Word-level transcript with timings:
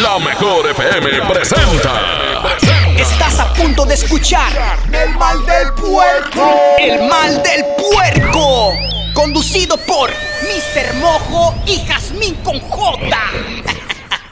La 0.00 0.18
mejor 0.18 0.70
FM 0.70 1.20
presenta. 1.28 2.00
Estás 2.96 3.38
a 3.40 3.52
punto 3.52 3.84
de 3.84 3.92
escuchar 3.92 4.50
El 4.90 5.14
mal 5.18 5.44
del 5.44 5.70
puerco. 5.74 6.50
El 6.78 7.08
mal 7.10 7.42
del 7.42 7.62
puerco. 7.76 8.72
Conducido 9.12 9.76
por 9.76 10.08
Mr. 10.08 10.94
Mojo 10.94 11.54
y 11.66 11.84
Jazmín 11.86 12.34
con 12.36 12.58
J. 12.58 13.00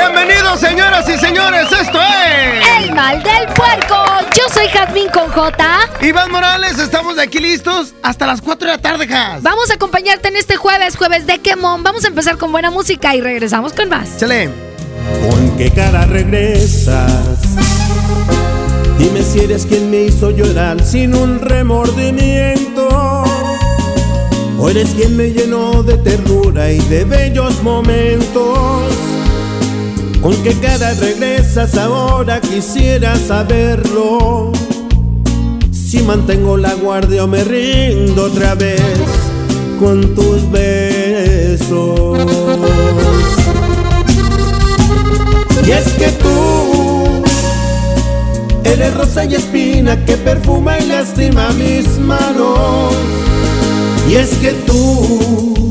Bienvenidos, 0.00 0.58
señoras 0.60 1.06
y 1.10 1.18
señores. 1.18 1.66
Esto 1.70 1.98
es. 2.00 2.84
El 2.84 2.94
mal 2.94 3.22
del 3.22 3.46
puerco. 3.54 3.96
Yo 4.34 4.48
soy 4.50 4.66
Jazmín 4.68 5.10
con 5.10 5.28
J. 5.30 5.78
Iván 6.00 6.30
Morales, 6.30 6.78
estamos 6.78 7.16
de 7.16 7.22
aquí 7.22 7.38
listos 7.38 7.92
hasta 8.02 8.26
las 8.26 8.40
4 8.40 8.66
de 8.66 8.76
la 8.76 8.80
tarde, 8.80 9.06
Jazz. 9.06 9.42
Vamos 9.42 9.70
a 9.70 9.74
acompañarte 9.74 10.28
en 10.28 10.36
este 10.36 10.56
jueves, 10.56 10.96
jueves 10.96 11.26
de 11.26 11.38
Quemón. 11.40 11.82
Vamos 11.82 12.06
a 12.06 12.08
empezar 12.08 12.38
con 12.38 12.50
buena 12.50 12.70
música 12.70 13.14
y 13.14 13.20
regresamos 13.20 13.74
con 13.74 13.90
más. 13.90 14.16
Chale. 14.16 14.48
¿Con 15.28 15.58
qué 15.58 15.70
cara 15.70 16.06
regresas? 16.06 17.38
Dime 18.96 19.22
si 19.22 19.40
eres 19.40 19.66
quien 19.66 19.90
me 19.90 20.04
hizo 20.04 20.30
llorar 20.30 20.82
sin 20.82 21.14
un 21.14 21.40
remordimiento. 21.40 22.88
O 24.58 24.70
eres 24.70 24.90
quien 24.94 25.14
me 25.14 25.30
llenó 25.30 25.82
de 25.82 25.98
ternura 25.98 26.70
y 26.70 26.78
de 26.78 27.04
bellos 27.04 27.62
momentos. 27.62 29.19
¿Con 30.22 30.36
qué 30.42 30.52
cara 30.54 30.92
regresas 30.94 31.76
ahora? 31.76 32.40
Quisiera 32.40 33.16
saberlo. 33.16 34.52
Si 35.72 36.02
mantengo 36.02 36.56
la 36.58 36.74
guardia 36.74 37.24
o 37.24 37.26
me 37.26 37.42
rindo 37.42 38.24
otra 38.24 38.54
vez 38.54 38.80
con 39.80 40.14
tus 40.14 40.50
besos. 40.50 42.18
Y 45.66 45.70
es 45.70 45.88
que 45.94 46.08
tú 46.08 47.22
eres 48.64 48.94
rosa 48.94 49.24
y 49.24 49.34
espina 49.36 50.04
que 50.04 50.16
perfuma 50.18 50.78
y 50.78 50.86
lastima 50.86 51.48
mis 51.52 51.98
manos. 51.98 52.92
Y 54.08 54.16
es 54.16 54.30
que 54.34 54.52
tú 54.66 55.70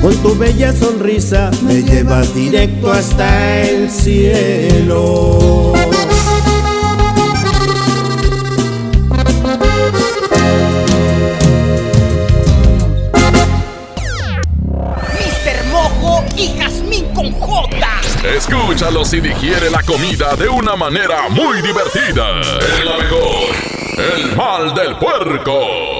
con 0.00 0.16
tu 0.22 0.34
bella 0.36 0.72
sonrisa 0.72 1.50
me 1.62 1.82
llevas 1.82 2.34
directo 2.34 2.90
hasta 2.90 3.60
el 3.60 3.90
cielo. 3.90 5.72
Mr. 15.12 15.64
Mojo 15.70 16.24
y 16.36 16.58
Jazmín 16.58 17.04
con 17.14 17.32
J. 17.32 17.86
Escúchalos 18.36 19.12
y 19.12 19.20
digiere 19.20 19.70
la 19.70 19.82
comida 19.82 20.34
de 20.36 20.48
una 20.48 20.76
manera 20.76 21.28
muy 21.28 21.60
divertida. 21.60 22.40
Es 22.40 22.84
la 22.84 22.96
mejor. 22.96 23.50
El 23.98 24.36
mal 24.36 24.74
del 24.74 24.96
puerco. 24.96 25.99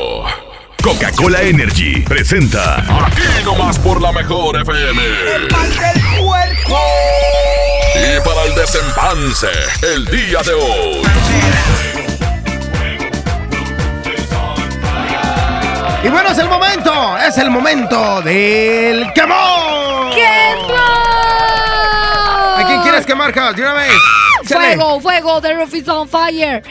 Coca-Cola 0.82 1.42
Energy 1.42 2.00
presenta 2.02 2.76
Aquí 3.06 3.22
nomás 3.44 3.78
por 3.78 4.00
la 4.00 4.12
mejor 4.12 4.60
FM. 4.60 5.02
El 5.34 5.50
mal 5.50 5.68
del 5.68 6.02
puerco. 6.18 6.78
Y 7.94 8.20
para 8.26 8.44
el 8.46 8.54
desempance, 8.54 9.48
el 9.82 10.06
día 10.06 10.40
de 10.42 10.54
hoy. 10.54 11.02
Y 16.02 16.08
bueno, 16.08 16.30
es 16.30 16.38
el 16.38 16.48
momento. 16.48 17.18
Es 17.18 17.36
el 17.38 17.50
momento 17.50 18.22
del 18.22 19.12
quemón. 19.12 20.12
¿A 22.56 22.64
quién 22.66 22.80
quieres 22.82 23.04
quemar, 23.04 23.34
Jazz? 23.34 23.54
De 23.54 23.62
una 23.62 23.74
vez. 23.74 23.92
Chale. 24.48 24.76
Fuego, 24.76 25.00
fuego, 25.00 25.40
the 25.42 25.54
roof 25.54 25.74
is 25.74 25.88
on 25.88 26.08
fire. 26.08 26.62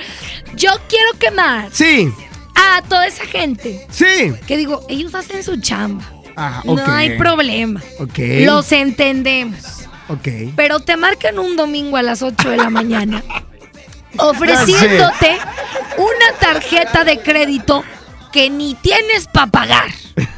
Yo 0.56 0.72
quiero 0.90 1.12
quemar 1.20 1.68
Sí, 1.72 2.12
a 2.56 2.82
toda 2.84 3.08
esa 3.08 3.26
gente 3.26 3.86
sí. 3.90 4.34
que 4.48 4.58
digo, 4.58 4.86
ellos 4.90 5.14
hacen 5.16 5.44
su 5.44 5.58
chamba. 5.60 6.04
Ah. 6.36 6.62
No 6.64 6.78
hay 6.88 7.18
problema. 7.18 7.82
Ok. 8.00 8.18
Los 8.46 8.72
entendemos. 8.72 9.88
Ok. 10.08 10.28
Pero 10.56 10.80
te 10.80 10.96
marcan 10.98 11.38
un 11.40 11.56
domingo 11.56 11.98
a 11.98 12.02
las 12.02 12.22
8 12.22 12.50
de 12.50 12.58
la 12.58 12.70
mañana 12.70 13.24
ofreciéndote 14.18 15.38
una 15.98 16.40
tarjeta 16.40 17.04
de 17.04 17.20
crédito 17.20 17.84
que 18.32 18.50
ni 18.50 18.76
tienes 18.76 19.28
para 19.28 19.48
pagar, 19.48 19.88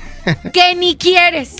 que 0.53 0.75
ni 0.75 0.95
quieres, 0.95 1.55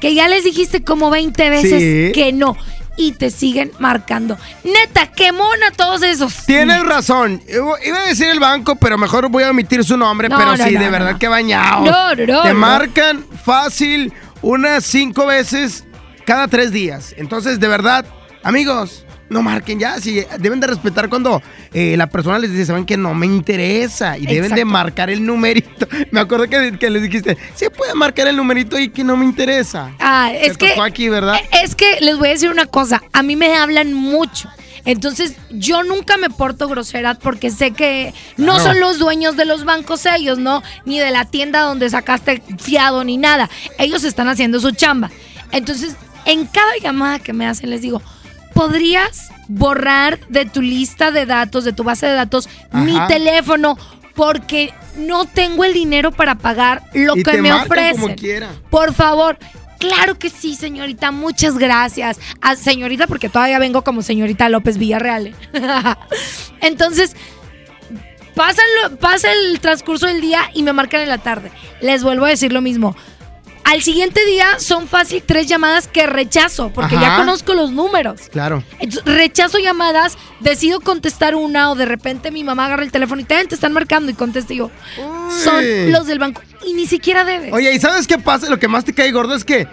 que 0.00 0.14
ya 0.14 0.28
les 0.28 0.44
dijiste 0.44 0.82
como 0.82 1.10
20 1.10 1.50
veces 1.50 1.80
Sí. 1.82 2.12
que 2.12 2.32
no 2.32 2.56
y 2.96 3.12
te 3.12 3.30
siguen 3.30 3.72
marcando. 3.78 4.38
Neta, 4.64 5.12
qué 5.12 5.32
mona 5.32 5.70
todos 5.76 6.02
esos. 6.02 6.44
Tienes 6.46 6.82
razón. 6.84 7.42
Iba 7.48 7.98
a 8.00 8.06
decir 8.06 8.28
el 8.28 8.40
banco, 8.40 8.76
pero 8.76 8.98
mejor 8.98 9.28
voy 9.28 9.44
a 9.44 9.50
omitir 9.50 9.84
su 9.84 9.96
nombre. 9.96 10.28
No, 10.28 10.36
pero 10.36 10.56
no, 10.56 10.64
sí, 10.64 10.74
no, 10.74 10.80
de 10.80 10.90
verdad 10.90 11.18
que 11.18 11.28
bañado. 11.28 11.84
No, 11.84 12.14
no, 12.14 12.26
no, 12.26 12.42
Te 12.42 12.54
marcan 12.54 13.24
fácil 13.44 14.12
unas 14.42 14.84
cinco 14.84 15.26
veces 15.26 15.84
cada 16.24 16.48
tres 16.48 16.72
días. 16.72 17.14
Entonces, 17.16 17.60
de 17.60 17.68
verdad, 17.68 18.04
amigos, 18.42 19.05
no 19.28 19.42
marquen 19.42 19.78
ya. 19.78 20.00
Si 20.00 20.22
deben 20.38 20.60
de 20.60 20.66
respetar 20.66 21.08
cuando 21.08 21.42
eh, 21.72 21.96
la 21.96 22.06
persona 22.08 22.38
les 22.38 22.50
dice, 22.52 22.66
saben 22.66 22.84
que 22.86 22.96
no 22.96 23.14
me 23.14 23.26
interesa. 23.26 24.18
Y 24.18 24.26
deben 24.26 24.54
de 24.54 24.64
marcar 24.64 25.10
el 25.10 25.24
numerito. 25.24 25.88
Me 26.10 26.20
acuerdo 26.20 26.48
que, 26.48 26.76
que 26.78 26.90
les 26.90 27.02
dijiste, 27.02 27.36
sí 27.54 27.66
puede 27.76 27.94
marcar 27.94 28.28
el 28.28 28.36
numerito 28.36 28.78
y 28.78 28.88
que 28.88 29.04
no 29.04 29.16
me 29.16 29.24
interesa. 29.24 29.92
Ah, 29.98 30.30
es 30.32 30.56
que. 30.56 30.70
tocó 30.70 30.82
aquí, 30.82 31.08
¿verdad? 31.08 31.36
Es 31.62 31.74
que 31.74 31.98
les 32.00 32.18
voy 32.18 32.28
a 32.28 32.32
decir 32.32 32.50
una 32.50 32.66
cosa. 32.66 33.02
A 33.12 33.22
mí 33.22 33.36
me 33.36 33.54
hablan 33.56 33.92
mucho. 33.92 34.48
Entonces, 34.84 35.34
yo 35.50 35.82
nunca 35.82 36.16
me 36.16 36.30
porto 36.30 36.68
grosera 36.68 37.14
porque 37.14 37.50
sé 37.50 37.72
que 37.72 38.14
no 38.36 38.54
Claro. 38.54 38.70
son 38.70 38.80
los 38.80 38.98
dueños 39.00 39.36
de 39.36 39.44
los 39.44 39.64
bancos 39.64 40.06
ellos, 40.06 40.38
¿no? 40.38 40.62
Ni 40.84 41.00
de 41.00 41.10
la 41.10 41.24
tienda 41.24 41.62
donde 41.62 41.90
sacaste 41.90 42.40
fiado 42.60 43.02
ni 43.02 43.16
nada. 43.16 43.50
Ellos 43.78 44.04
están 44.04 44.28
haciendo 44.28 44.60
su 44.60 44.70
chamba. 44.70 45.10
Entonces, 45.50 45.96
en 46.24 46.46
cada 46.46 46.72
llamada 46.80 47.18
que 47.18 47.32
me 47.32 47.46
hacen, 47.46 47.70
les 47.70 47.82
digo, 47.82 48.00
¿podrías 48.56 49.30
borrar 49.48 50.18
de 50.28 50.46
tu 50.46 50.62
lista 50.62 51.10
de 51.10 51.26
datos, 51.26 51.64
de 51.64 51.72
tu 51.72 51.84
base 51.84 52.06
de 52.06 52.14
datos, 52.14 52.48
mi 52.72 52.98
teléfono? 53.06 53.76
Porque 54.14 54.72
no 54.96 55.26
tengo 55.26 55.64
el 55.64 55.74
dinero 55.74 56.10
para 56.10 56.36
pagar 56.36 56.82
lo 56.94 57.16
Y 57.16 57.22
que 57.22 57.32
te 57.32 57.42
me 57.42 57.52
ofrecen. 57.52 58.00
como 58.00 58.16
quiera. 58.16 58.50
Por 58.70 58.94
favor. 58.94 59.38
Claro 59.78 60.18
que 60.18 60.30
sí, 60.30 60.54
señorita. 60.54 61.10
Muchas 61.10 61.58
gracias. 61.58 62.18
Ah, 62.40 62.56
señorita, 62.56 63.06
porque 63.06 63.28
todavía 63.28 63.58
vengo 63.58 63.82
como 63.82 64.00
señorita 64.00 64.48
López 64.48 64.78
Villarreal. 64.78 65.26
¿eh? 65.26 65.34
Entonces, 66.62 67.14
pasa 68.34 69.28
el 69.32 69.60
transcurso 69.60 70.06
del 70.06 70.22
día 70.22 70.50
y 70.54 70.62
me 70.62 70.72
marcan 70.72 71.02
en 71.02 71.10
la 71.10 71.18
tarde. 71.18 71.50
Les 71.82 72.02
vuelvo 72.02 72.24
a 72.24 72.30
decir 72.30 72.54
lo 72.54 72.62
mismo. 72.62 72.96
Al 73.66 73.82
siguiente 73.82 74.24
día 74.24 74.60
son 74.60 74.86
fácil 74.86 75.24
tres 75.26 75.48
llamadas 75.48 75.88
que 75.88 76.06
rechazo, 76.06 76.70
porque 76.72 76.94
ya 76.94 77.16
conozco 77.16 77.52
los 77.52 77.72
números. 77.72 78.20
Claro. 78.30 78.62
Entonces, 78.78 79.04
rechazo 79.04 79.58
llamadas, 79.58 80.16
decido 80.38 80.78
contestar 80.80 81.34
una 81.34 81.72
o 81.72 81.74
de 81.74 81.84
repente 81.84 82.30
mi 82.30 82.44
mamá 82.44 82.66
agarra 82.66 82.84
el 82.84 82.92
teléfono 82.92 83.22
y 83.22 83.24
te, 83.24 83.44
te 83.44 83.56
están 83.56 83.72
marcando 83.72 84.12
y 84.12 84.14
contesto 84.14 84.52
y 84.52 84.58
yo. 84.58 84.70
Son 85.42 85.90
los 85.90 86.06
del 86.06 86.20
banco 86.20 86.42
y 86.64 86.74
ni 86.74 86.86
siquiera 86.86 87.24
debes. 87.24 87.52
Oye, 87.52 87.74
¿y 87.74 87.80
sabes 87.80 88.06
qué 88.06 88.18
pasa? 88.18 88.48
Lo 88.48 88.60
que 88.60 88.68
más 88.68 88.84
te 88.84 88.94
cae 88.94 89.10
gordo 89.10 89.34
es 89.34 89.44
que 89.44 89.66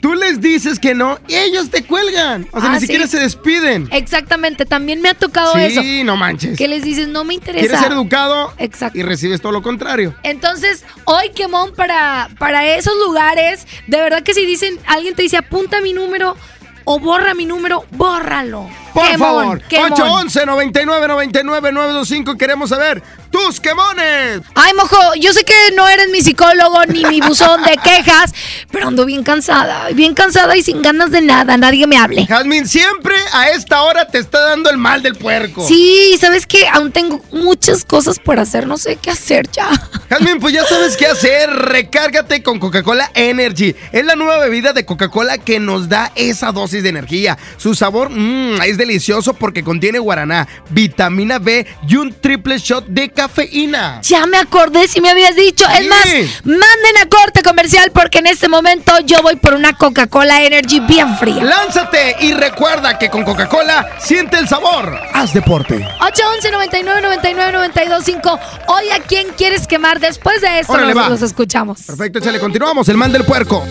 tú 0.00 0.14
les 0.14 0.40
dices 0.40 0.78
que 0.78 0.94
no 0.94 1.18
y 1.28 1.34
ellos 1.36 1.70
te 1.70 1.84
cuelgan. 1.84 2.46
O 2.52 2.60
sea, 2.60 2.70
Ah, 2.70 2.74
ni 2.74 2.80
siquiera 2.80 3.04
sí. 3.06 3.12
se 3.12 3.20
despiden. 3.20 3.88
Exactamente, 3.92 4.64
también 4.66 5.00
me 5.00 5.08
ha 5.08 5.14
tocado 5.14 5.54
sí, 5.54 5.60
eso. 5.60 5.82
no 6.04 6.16
manches. 6.16 6.56
Que 6.56 6.68
les 6.68 6.82
dices, 6.82 7.08
no 7.08 7.24
me 7.24 7.34
interesa. 7.34 7.60
Quieres 7.66 7.80
ser 7.80 7.92
educado 7.92 8.52
Exacto. 8.58 8.98
y 8.98 9.02
recibes 9.02 9.40
todo 9.40 9.52
lo 9.52 9.62
contrario. 9.62 10.14
Entonces, 10.22 10.84
hoy, 11.04 11.30
Quemón, 11.34 11.74
para, 11.74 12.28
para 12.38 12.74
esos 12.76 12.94
lugares, 13.06 13.66
de 13.86 13.98
verdad 13.98 14.22
que 14.22 14.34
si 14.34 14.44
dicen, 14.46 14.78
alguien 14.86 15.14
te 15.14 15.22
dice, 15.22 15.36
apunta 15.36 15.80
mi 15.80 15.92
número 15.92 16.36
o 16.84 16.98
borra 16.98 17.34
mi 17.34 17.44
número, 17.44 17.84
bórralo. 17.90 18.68
Por 18.98 19.06
Quemón, 19.08 19.28
favor, 19.28 19.62
quemón. 19.62 19.92
811 19.92 20.46
99 20.46 21.08
99 21.08 21.72
925 21.72 22.36
queremos 22.36 22.70
saber 22.70 23.00
tus 23.30 23.60
quemones. 23.60 24.40
Ay, 24.54 24.72
mojo, 24.74 24.96
yo 25.20 25.32
sé 25.32 25.44
que 25.44 25.54
no 25.76 25.86
eres 25.86 26.08
mi 26.08 26.20
psicólogo 26.20 26.84
ni 26.86 27.04
mi 27.04 27.20
buzón 27.20 27.62
de 27.62 27.76
quejas, 27.84 28.32
pero 28.72 28.88
ando 28.88 29.04
bien 29.04 29.22
cansada, 29.22 29.88
bien 29.90 30.14
cansada 30.14 30.56
y 30.56 30.62
sin 30.62 30.82
ganas 30.82 31.10
de 31.10 31.20
nada, 31.20 31.56
nadie 31.56 31.86
me 31.86 31.96
hable. 31.96 32.26
Jazmín, 32.26 32.66
siempre 32.66 33.14
a 33.32 33.50
esta 33.50 33.82
hora 33.82 34.08
te 34.08 34.18
está 34.18 34.40
dando 34.40 34.68
el 34.70 34.78
mal 34.78 35.02
del 35.02 35.14
puerco. 35.14 35.64
Sí, 35.66 36.16
¿sabes 36.20 36.46
qué? 36.46 36.66
Aún 36.68 36.90
tengo 36.90 37.22
muchas 37.30 37.84
cosas 37.84 38.18
por 38.18 38.40
hacer, 38.40 38.66
no 38.66 38.78
sé 38.78 38.96
qué 38.96 39.10
hacer 39.10 39.48
ya. 39.52 39.68
Jazmín, 40.08 40.40
pues 40.40 40.54
ya 40.54 40.64
sabes 40.64 40.96
qué 40.96 41.06
hacer. 41.18 41.50
Recárgate 41.50 42.42
con 42.42 42.58
Coca-Cola 42.58 43.10
Energy. 43.14 43.76
Es 43.92 44.04
la 44.04 44.16
nueva 44.16 44.38
bebida 44.38 44.72
de 44.72 44.84
Coca-Cola 44.84 45.38
que 45.38 45.60
nos 45.60 45.88
da 45.88 46.10
esa 46.16 46.50
dosis 46.50 46.82
de 46.82 46.88
energía. 46.88 47.38
Su 47.58 47.74
sabor 47.74 48.10
mm, 48.10 48.62
es 48.62 48.76
delicioso 48.88 49.34
porque 49.34 49.62
contiene 49.62 49.98
guaraná, 49.98 50.48
vitamina 50.70 51.38
B 51.38 51.66
y 51.86 51.96
un 51.96 52.12
triple 52.12 52.58
shot 52.58 52.86
de 52.86 53.10
cafeína. 53.10 54.00
Ya 54.02 54.26
me 54.26 54.38
acordé 54.38 54.88
si 54.88 55.00
me 55.00 55.10
habías 55.10 55.36
dicho. 55.36 55.64
Es 55.68 55.78
Sí. 55.80 55.88
más, 55.88 56.06
manden 56.44 56.96
a 57.02 57.08
corte 57.08 57.42
comercial 57.42 57.90
porque 57.92 58.18
en 58.18 58.26
este 58.26 58.48
momento 58.48 58.92
yo 59.04 59.22
voy 59.22 59.36
por 59.36 59.54
una 59.54 59.74
Coca-Cola 59.74 60.42
Energy 60.42 60.80
bien 60.80 61.16
fría. 61.18 61.42
Lánzate 61.44 62.16
y 62.20 62.32
recuerda 62.32 62.98
que 62.98 63.08
con 63.10 63.24
Coca-Cola 63.24 63.86
siente 64.00 64.38
el 64.38 64.48
sabor. 64.48 64.98
Haz 65.12 65.32
deporte. 65.34 65.86
811 66.00 66.50
99 66.50 67.00
99 67.02 67.52
92 67.52 68.04
5. 68.04 68.40
Hoy 68.68 68.90
a 68.90 69.00
quién 69.00 69.28
quieres 69.36 69.66
quemar 69.66 70.00
después 70.00 70.40
de 70.40 70.60
esto 70.60 70.72
Órale, 70.72 70.94
va. 70.94 71.08
los 71.08 71.22
escuchamos. 71.22 71.82
Perfecto, 71.82 72.18
échale, 72.18 72.40
continuamos. 72.40 72.88
El 72.88 72.96
mal 72.96 73.12
del 73.12 73.24
puerco. 73.24 73.64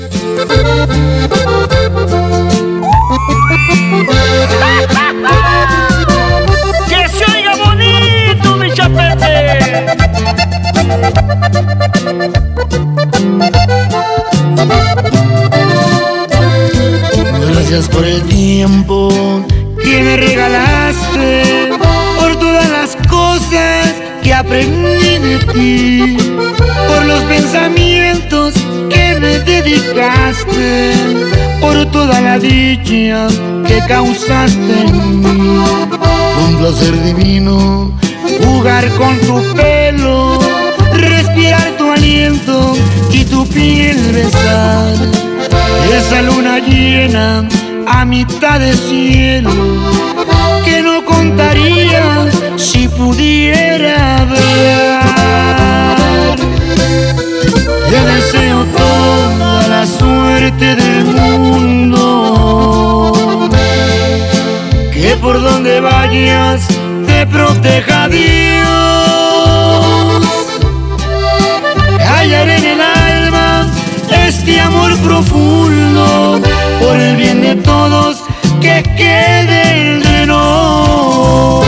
¡Que 6.88 7.10
se 7.10 7.26
oiga 7.32 7.56
bonito, 7.56 8.58
mi 8.58 8.72
chapete! 8.74 9.34
Gracias 17.52 17.90
por 17.90 18.06
el 18.06 18.22
tiempo 18.24 19.10
que 19.84 20.02
me 20.02 20.18
regalaste, 20.18 21.70
por 22.20 22.36
todas 22.38 22.70
las 22.70 22.96
cosas 23.08 23.94
que 24.24 24.34
aprendí 24.34 25.18
de 25.20 25.40
ti, 25.54 26.18
por 26.88 27.06
los 27.06 27.24
pensamientos 27.24 28.54
que 28.90 29.07
por 31.60 31.86
toda 31.92 32.22
la 32.22 32.40
dicha 32.40 33.28
que 33.68 33.80
causaste 33.88 34.82
en. 34.86 35.26
Un 35.26 36.58
placer 36.60 37.04
divino 37.04 37.92
jugar 38.44 38.88
con 38.92 39.18
tu 39.20 39.42
pelo, 39.54 40.40
respirar 40.94 41.72
tu 41.78 41.92
aliento 41.92 42.78
y 43.12 43.26
tu 43.26 43.46
piel 43.48 43.98
besar. 44.14 44.94
Esa 45.92 46.22
luna 46.22 46.60
llena 46.60 47.48
a 47.88 48.06
mitad 48.06 48.60
de 48.60 48.74
cielo 48.74 49.52
que 50.64 50.82
no 50.82 51.04
contaría 51.04 52.28
si 52.56 52.88
pudiera 52.88 54.26
ver. 54.26 55.08
Te 57.90 58.00
deseo 58.06 58.66
toda 58.66 59.57
la 59.80 59.86
suerte 59.86 60.76
del 60.76 61.06
mundo. 61.06 63.14
Que 64.92 65.16
por 65.22 65.40
donde 65.40 65.80
vayas 65.80 66.68
te 67.06 67.28
proteja 67.28 68.10
Dios. 68.10 68.26
Callaré 72.00 72.58
en 72.58 72.66
el 72.66 72.82
alma 72.82 73.72
este 74.28 74.60
amor 74.60 74.98
profundo 75.08 76.42
por 76.82 76.98
el 76.98 77.16
bien 77.16 77.42
de 77.42 77.56
todos 77.58 78.24
que 78.60 78.82
quede 78.98 79.92
entre 79.92 80.26
nos. 80.26 81.68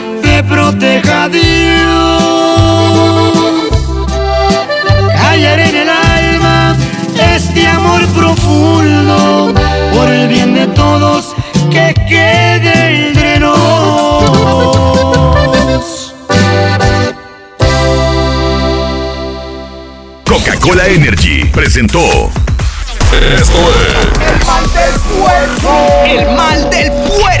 proteja 0.51 1.29
Dios. 1.29 1.41
Callaré 5.15 5.69
en 5.69 5.75
el 5.77 5.89
alma 5.89 6.75
este 7.33 7.65
amor 7.67 8.05
profundo 8.07 9.53
por 9.93 10.09
el 10.09 10.27
bien 10.27 10.53
de 10.53 10.67
todos 10.67 11.33
que 11.69 11.93
quede 12.09 13.07
entre 13.07 13.39
nos. 13.39 13.61
Coca-Cola 20.25 20.85
Energy 20.87 21.45
presentó 21.45 22.29
Esto 23.39 23.59
es 23.79 23.95
El 24.27 24.37
mal 24.45 24.65
del 24.73 24.95
puerco. 25.17 25.71
El 26.05 26.35
mal 26.35 26.69
del 26.69 26.91
puerco. 26.91 27.40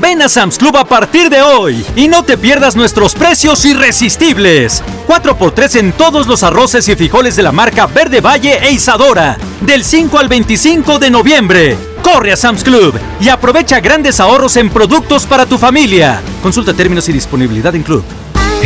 Ven 0.00 0.20
a 0.20 0.28
Sam's 0.28 0.58
Club 0.58 0.76
a 0.76 0.84
partir 0.84 1.30
de 1.30 1.40
hoy 1.40 1.84
y 1.96 2.08
no 2.08 2.22
te 2.22 2.36
pierdas 2.36 2.76
nuestros 2.76 3.14
precios 3.14 3.64
irresistibles. 3.64 4.82
4x3 5.06 5.76
en 5.80 5.92
todos 5.92 6.26
los 6.26 6.42
arroces 6.42 6.86
y 6.88 6.94
frijoles 6.94 7.36
de 7.36 7.42
la 7.42 7.52
marca 7.52 7.86
Verde 7.86 8.20
Valle 8.20 8.58
e 8.62 8.72
Isadora. 8.72 9.38
Del 9.62 9.84
5 9.84 10.18
al 10.18 10.28
25 10.28 10.98
de 10.98 11.10
noviembre. 11.10 11.76
Corre 12.02 12.32
a 12.32 12.36
Sam's 12.36 12.62
Club 12.62 12.94
y 13.20 13.28
aprovecha 13.28 13.80
grandes 13.80 14.20
ahorros 14.20 14.56
en 14.56 14.68
productos 14.70 15.24
para 15.26 15.46
tu 15.46 15.56
familia. 15.56 16.20
Consulta 16.42 16.74
términos 16.74 17.08
y 17.08 17.12
disponibilidad 17.12 17.74
en 17.74 17.82
Club. 17.82 18.04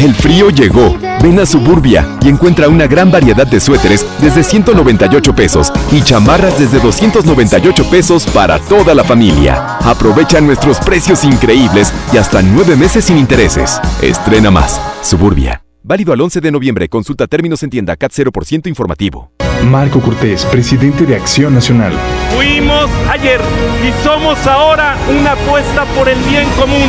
El 0.03 0.17
frío 0.17 0.51
llegó. 0.51 0.99
Ven 1.23 1.39
a 1.39 1.47
Suburbia 1.47 2.19
y 2.23 2.29
encuentra 2.29 2.69
una 2.69 2.89
gran 2.89 3.13
variedad 3.13 3.47
de 3.47 3.61
suéteres 3.61 4.05
desde 4.21 4.43
198 4.43 5.33
pesos 5.33 5.73
y 5.93 6.03
chamarras 6.03 6.59
desde 6.59 6.81
298 6.81 7.89
pesos 7.89 8.27
para 8.27 8.59
toda 8.59 8.97
la 8.97 9.05
familia. 9.05 9.77
Aprovecha 9.79 10.41
nuestros 10.41 10.81
precios 10.81 11.23
increíbles 11.23 11.93
y 12.13 12.17
hasta 12.17 12.43
nueve 12.43 12.75
meses 12.75 13.05
sin 13.05 13.17
intereses. 13.17 13.81
Estrena 14.03 14.51
más. 14.51 14.81
Suburbia. 15.03 15.63
Válido 15.85 16.13
al 16.13 16.21
11 16.21 16.41
de 16.41 16.51
noviembre. 16.51 16.89
Consulta 16.89 17.29
términos 17.29 17.63
en 17.63 17.71
tienda 17.71 17.95
CAT 17.95 18.11
0% 18.11 18.67
informativo. 18.67 19.31
Marco 19.71 20.01
Cortés, 20.01 20.45
presidente 20.47 21.07
de 21.07 21.15
Acción 21.15 21.55
Nacional. 21.55 21.93
Fuimos 22.35 22.91
ayer 23.09 23.41
y 23.87 24.03
somos 24.03 24.45
ahora 24.49 24.97
una 25.17 25.33
apuesta 25.33 25.85
por 25.95 26.09
el 26.09 26.19
bien 26.25 26.49
común. 26.59 26.89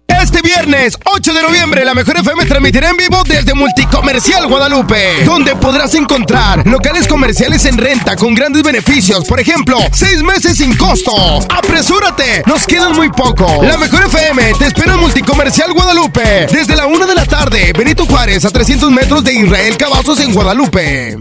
Este 0.33 0.47
viernes 0.47 0.97
8 1.03 1.33
de 1.33 1.41
noviembre 1.41 1.83
la 1.83 1.93
Mejor 1.93 2.15
FM 2.15 2.45
transmitirá 2.45 2.89
en 2.89 2.95
vivo 2.95 3.21
desde 3.27 3.53
Multicomercial 3.53 4.47
Guadalupe, 4.47 5.25
donde 5.25 5.57
podrás 5.57 5.93
encontrar 5.93 6.65
locales 6.65 7.05
comerciales 7.05 7.65
en 7.65 7.77
renta 7.77 8.15
con 8.15 8.33
grandes 8.33 8.63
beneficios. 8.63 9.25
Por 9.25 9.41
ejemplo, 9.41 9.77
seis 9.91 10.23
meses 10.23 10.57
sin 10.57 10.77
costo. 10.77 11.11
¡Apresúrate! 11.49 12.43
Nos 12.45 12.65
quedan 12.65 12.93
muy 12.93 13.09
poco. 13.09 13.61
La 13.61 13.77
Mejor 13.77 14.05
FM 14.05 14.53
te 14.57 14.67
espera 14.67 14.93
en 14.93 15.01
Multicomercial 15.01 15.73
Guadalupe 15.73 16.47
desde 16.49 16.77
la 16.77 16.85
1 16.85 17.07
de 17.07 17.15
la 17.15 17.25
tarde. 17.25 17.73
Benito 17.77 18.05
Juárez 18.05 18.45
a 18.45 18.51
300 18.51 18.89
metros 18.89 19.25
de 19.25 19.33
Israel 19.33 19.75
Cavazos 19.75 20.21
en 20.21 20.33
Guadalupe. 20.33 21.19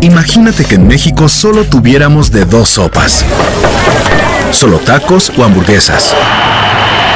Imagínate 0.00 0.64
que 0.64 0.76
en 0.76 0.88
México 0.88 1.28
solo 1.28 1.64
tuviéramos 1.66 2.32
de 2.32 2.46
dos 2.46 2.70
sopas. 2.70 3.26
Solo 4.52 4.78
tacos 4.78 5.30
o 5.36 5.44
hamburguesas. 5.44 6.14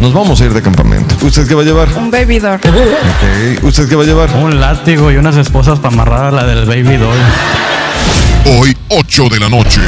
Nos 0.00 0.14
vamos 0.14 0.40
a 0.40 0.46
ir 0.46 0.54
de 0.54 0.62
campamento. 0.62 1.14
¿Usted 1.20 1.46
qué 1.46 1.54
va 1.54 1.60
a 1.60 1.64
llevar? 1.64 1.88
Un 1.94 2.10
baby 2.10 2.38
doll. 2.38 2.54
Ok. 2.54 3.62
¿Usted 3.64 3.86
qué 3.86 3.96
va 3.96 4.02
a 4.02 4.06
llevar? 4.06 4.34
Un 4.34 4.58
látigo 4.58 5.12
y 5.12 5.16
unas 5.16 5.36
esposas 5.36 5.78
para 5.78 5.92
amarrar 5.92 6.26
a 6.26 6.30
la 6.30 6.46
del 6.46 6.64
baby 6.64 6.96
doll. 6.96 7.18
Hoy, 8.46 8.74
8 8.88 9.28
de 9.28 9.40
la 9.40 9.50
noche, 9.50 9.82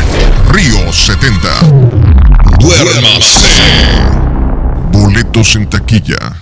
Río 0.51 0.93
70. 0.93 1.49
Duérmase. 2.59 3.47
Boletos 4.93 5.57
en 5.57 5.71
taquilla. 5.71 6.42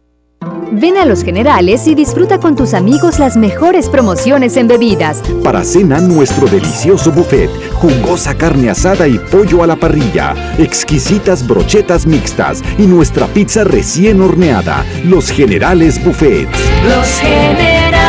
Ven 0.71 0.97
a 0.97 1.05
Los 1.05 1.23
Generales 1.23 1.87
y 1.87 1.95
disfruta 1.95 2.39
con 2.39 2.55
tus 2.55 2.73
amigos 2.73 3.19
las 3.19 3.37
mejores 3.37 3.89
promociones 3.89 4.57
en 4.57 4.67
bebidas. 4.67 5.21
Para 5.43 5.63
cena, 5.63 5.99
nuestro 5.99 6.47
delicioso 6.47 7.11
buffet, 7.11 7.49
jugosa 7.73 8.35
carne 8.35 8.69
asada 8.69 9.07
y 9.07 9.17
pollo 9.17 9.63
a 9.63 9.67
la 9.67 9.75
parrilla, 9.75 10.33
exquisitas 10.57 11.47
brochetas 11.47 12.05
mixtas 12.05 12.63
y 12.77 12.83
nuestra 12.83 13.27
pizza 13.27 13.63
recién 13.63 14.21
horneada. 14.21 14.85
Los 15.03 15.31
Generales 15.31 16.03
Buffet. 16.03 16.47
Los 16.83 17.19
Generales. 17.19 18.01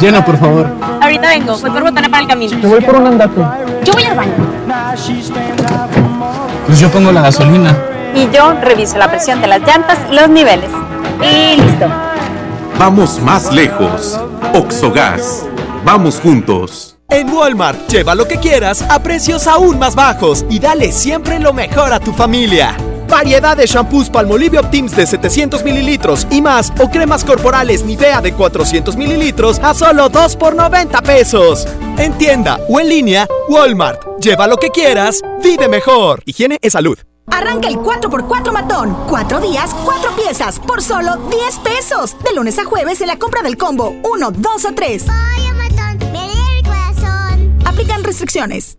Llena, 0.00 0.24
por 0.24 0.36
favor. 0.36 0.66
Ahorita 1.00 1.28
vengo, 1.28 1.58
voy 1.58 1.70
por 1.70 1.82
botana 1.82 2.08
para 2.08 2.22
el 2.22 2.28
camino. 2.28 2.60
Te 2.60 2.66
voy 2.66 2.80
por 2.82 2.96
un 2.96 3.06
andate. 3.06 3.40
Yo 3.84 3.92
voy 3.94 4.04
al 4.04 4.16
baño. 4.16 6.05
Pues 6.66 6.80
yo 6.80 6.90
pongo 6.90 7.12
la 7.12 7.22
gasolina. 7.22 7.76
Y 8.14 8.28
yo 8.34 8.54
reviso 8.60 8.98
la 8.98 9.08
presión 9.08 9.40
de 9.40 9.46
las 9.46 9.60
llantas 9.60 9.98
y 10.10 10.14
los 10.14 10.28
niveles. 10.28 10.70
Y 11.22 11.60
listo. 11.60 11.86
Vamos 12.78 13.20
más 13.20 13.52
lejos. 13.52 14.20
Oxogas. 14.52 15.46
Vamos 15.84 16.20
juntos. 16.20 16.98
En 17.08 17.32
Walmart, 17.32 17.88
lleva 17.88 18.16
lo 18.16 18.26
que 18.26 18.38
quieras 18.38 18.82
a 18.82 19.00
precios 19.00 19.46
aún 19.46 19.78
más 19.78 19.94
bajos 19.94 20.44
y 20.50 20.58
dale 20.58 20.90
siempre 20.90 21.38
lo 21.38 21.52
mejor 21.52 21.92
a 21.92 22.00
tu 22.00 22.12
familia. 22.12 22.76
Variedad 23.08 23.56
de 23.56 23.66
shampoos 23.66 24.10
Palmolive 24.10 24.58
Optims 24.58 24.96
de 24.96 25.06
700 25.06 25.62
mililitros 25.62 26.26
y 26.30 26.42
más 26.42 26.72
o 26.80 26.90
cremas 26.90 27.24
corporales 27.24 27.84
Nivea 27.84 28.20
de 28.20 28.32
400 28.32 28.96
mililitros 28.96 29.58
a 29.60 29.74
solo 29.74 30.08
2 30.08 30.36
por 30.36 30.54
90 30.54 31.02
pesos. 31.02 31.66
En 31.98 32.12
tienda 32.18 32.58
o 32.68 32.80
en 32.80 32.88
línea, 32.88 33.26
Walmart. 33.48 34.00
Lleva 34.20 34.46
lo 34.46 34.56
que 34.56 34.70
quieras, 34.70 35.22
vive 35.42 35.68
mejor. 35.68 36.22
Higiene 36.26 36.58
es 36.60 36.72
salud. 36.72 36.98
Arranca 37.30 37.68
el 37.68 37.76
4x4 37.76 38.52
matón. 38.52 38.96
Cuatro 39.08 39.40
días, 39.40 39.70
cuatro 39.84 40.10
piezas, 40.16 40.58
por 40.60 40.82
solo 40.82 41.16
10 41.16 41.58
pesos. 41.58 42.16
De 42.24 42.34
lunes 42.34 42.58
a 42.58 42.64
jueves 42.64 43.00
en 43.00 43.08
la 43.08 43.18
compra 43.18 43.42
del 43.42 43.56
combo 43.56 43.94
1, 44.04 44.30
2 44.30 44.64
o 44.64 44.74
3. 44.74 45.04
Aplican 47.64 48.04
restricciones. 48.04 48.78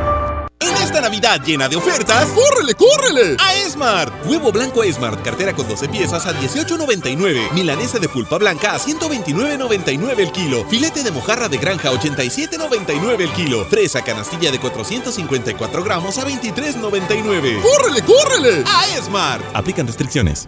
En 0.61 0.77
esta 0.77 1.01
Navidad 1.01 1.41
llena 1.43 1.67
de 1.67 1.75
ofertas, 1.75 2.27
¡córrele, 2.29 2.75
córrele! 2.75 3.35
A 3.39 3.55
Esmart. 3.55 4.13
Huevo 4.25 4.51
blanco 4.51 4.83
Esmart, 4.83 5.23
cartera 5.23 5.53
con 5.53 5.67
12 5.67 5.89
piezas 5.89 6.25
a 6.25 6.33
18.99. 6.33 7.51
Milanesa 7.51 7.99
de 7.99 8.07
pulpa 8.07 8.37
blanca 8.37 8.75
a 8.75 8.79
129.99 8.79 10.19
el 10.19 10.31
kilo. 10.31 10.65
Filete 10.69 11.03
de 11.03 11.11
mojarra 11.11 11.49
de 11.49 11.57
granja 11.57 11.89
a 11.89 11.93
87.99 11.93 13.21
el 13.21 13.33
kilo. 13.33 13.65
Fresa 13.65 14.03
canastilla 14.03 14.51
de 14.51 14.59
454 14.59 15.83
gramos 15.83 16.17
a 16.17 16.25
23.99. 16.25 17.61
¡Córrele, 17.61 18.01
córrele! 18.03 18.63
A 18.67 18.97
Esmart. 18.97 19.43
Aplican 19.55 19.87
restricciones. 19.87 20.47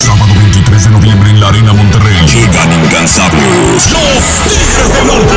Sábado 0.00 0.32
23 0.34 0.84
de 0.84 0.90
noviembre 0.90 1.30
en 1.30 1.40
la 1.40 1.48
Arena 1.48 1.72
Monterrey. 1.72 2.16
Llegan 2.26 2.72
incansables. 2.72 3.92
Los 3.92 4.42
Tigres 4.48 4.92
del 4.94 5.06
Norte. 5.06 5.34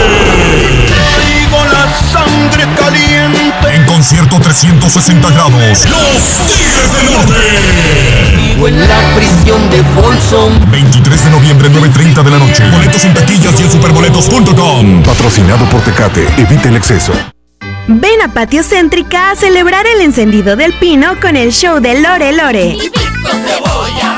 Traigo 0.88 1.66
la 1.66 1.94
sangre 2.12 2.68
caliente. 2.76 3.76
En 3.76 3.86
concierto 3.86 4.40
360 4.40 5.30
grados. 5.32 5.54
Los 5.62 6.24
Tigres 6.48 6.94
del 6.96 7.12
Norte. 7.14 8.36
Vivo 8.38 8.68
en 8.70 8.80
la 8.88 9.16
prisión 9.16 9.70
de 9.70 9.84
Folsom. 9.96 10.72
23 10.72 11.24
de 11.26 11.30
noviembre, 11.30 11.70
9.30 11.70 12.24
de 12.24 12.32
la 12.32 12.40
noche. 12.40 12.70
Boletos 12.72 13.04
en 13.04 13.14
taquillas 13.14 13.60
y 13.60 13.64
en 13.64 13.72
superboletos.com. 13.72 15.04
Patrocinado 15.04 15.70
por 15.70 15.82
Tecate. 15.82 16.28
Evita 16.38 16.70
el 16.70 16.78
exceso. 16.78 17.14
Ven 17.88 18.22
a 18.22 18.30
Patio 18.30 18.64
Céntrica 18.64 19.32
a 19.32 19.36
celebrar 19.36 19.86
el 19.86 20.02
encendido 20.02 20.56
del 20.56 20.72
pino 20.80 21.20
con 21.22 21.36
el 21.36 21.52
show 21.52 21.82
de 21.82 22.00
Lore 22.00 22.32
Lore. 22.32 22.78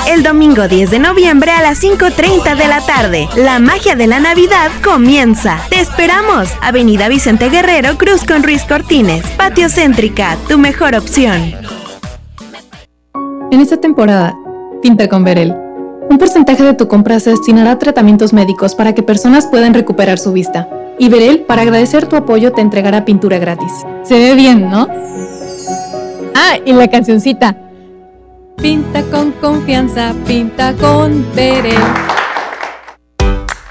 El 0.08 0.22
domingo 0.22 0.68
10 0.68 0.92
de 0.92 1.00
noviembre 1.00 1.50
a 1.50 1.64
las 1.64 1.84
5.30 1.84 2.56
de 2.56 2.68
la 2.68 2.80
tarde. 2.82 3.28
La 3.36 3.58
magia 3.58 3.96
de 3.96 4.06
la 4.06 4.20
Navidad 4.20 4.70
comienza. 4.84 5.58
Te 5.70 5.80
esperamos. 5.80 6.50
Avenida 6.62 7.08
Vicente 7.08 7.50
Guerrero, 7.50 7.98
Cruz 7.98 8.24
con 8.24 8.44
Ruiz 8.44 8.64
Cortines. 8.66 9.26
Patio 9.36 9.68
Céntrica, 9.68 10.38
tu 10.48 10.60
mejor 10.60 10.94
opción. 10.94 11.56
En 13.50 13.62
esta 13.62 13.78
temporada, 13.78 14.36
pinta 14.84 15.10
con 15.10 15.24
Verel. 15.24 15.56
Un 16.08 16.20
porcentaje 16.20 16.62
de 16.62 16.76
tu 16.76 16.88
compra 16.88 17.20
se 17.20 17.32
destinará 17.32 17.72
a 17.72 17.80
tratamientos 17.80 18.32
médicos 18.32 18.76
para 18.76 18.94
que 18.94 19.02
personas 19.02 19.48
puedan 19.48 19.74
recuperar 19.74 20.20
su 20.20 20.32
vista. 20.34 20.70
Y 20.98 21.10
Verel, 21.10 21.42
para 21.42 21.64
agradecer 21.64 22.08
tu 22.08 22.16
apoyo, 22.16 22.52
te 22.52 22.62
entregará 22.62 23.06
pintura 23.06 23.38
gratis. 23.38 23.72
Se 24.04 24.16
ve 24.16 24.36
bien, 24.36 24.70
¿no? 24.70 24.88
Ah, 26.34 26.58
y 26.64 26.74
la 26.74 26.88
cancioncita. 26.90 27.58
Pinta 28.58 29.04
con 29.04 29.32
confianza, 29.34 30.14
pinta 30.26 30.74
con 30.74 31.26
Verel. 31.36 31.76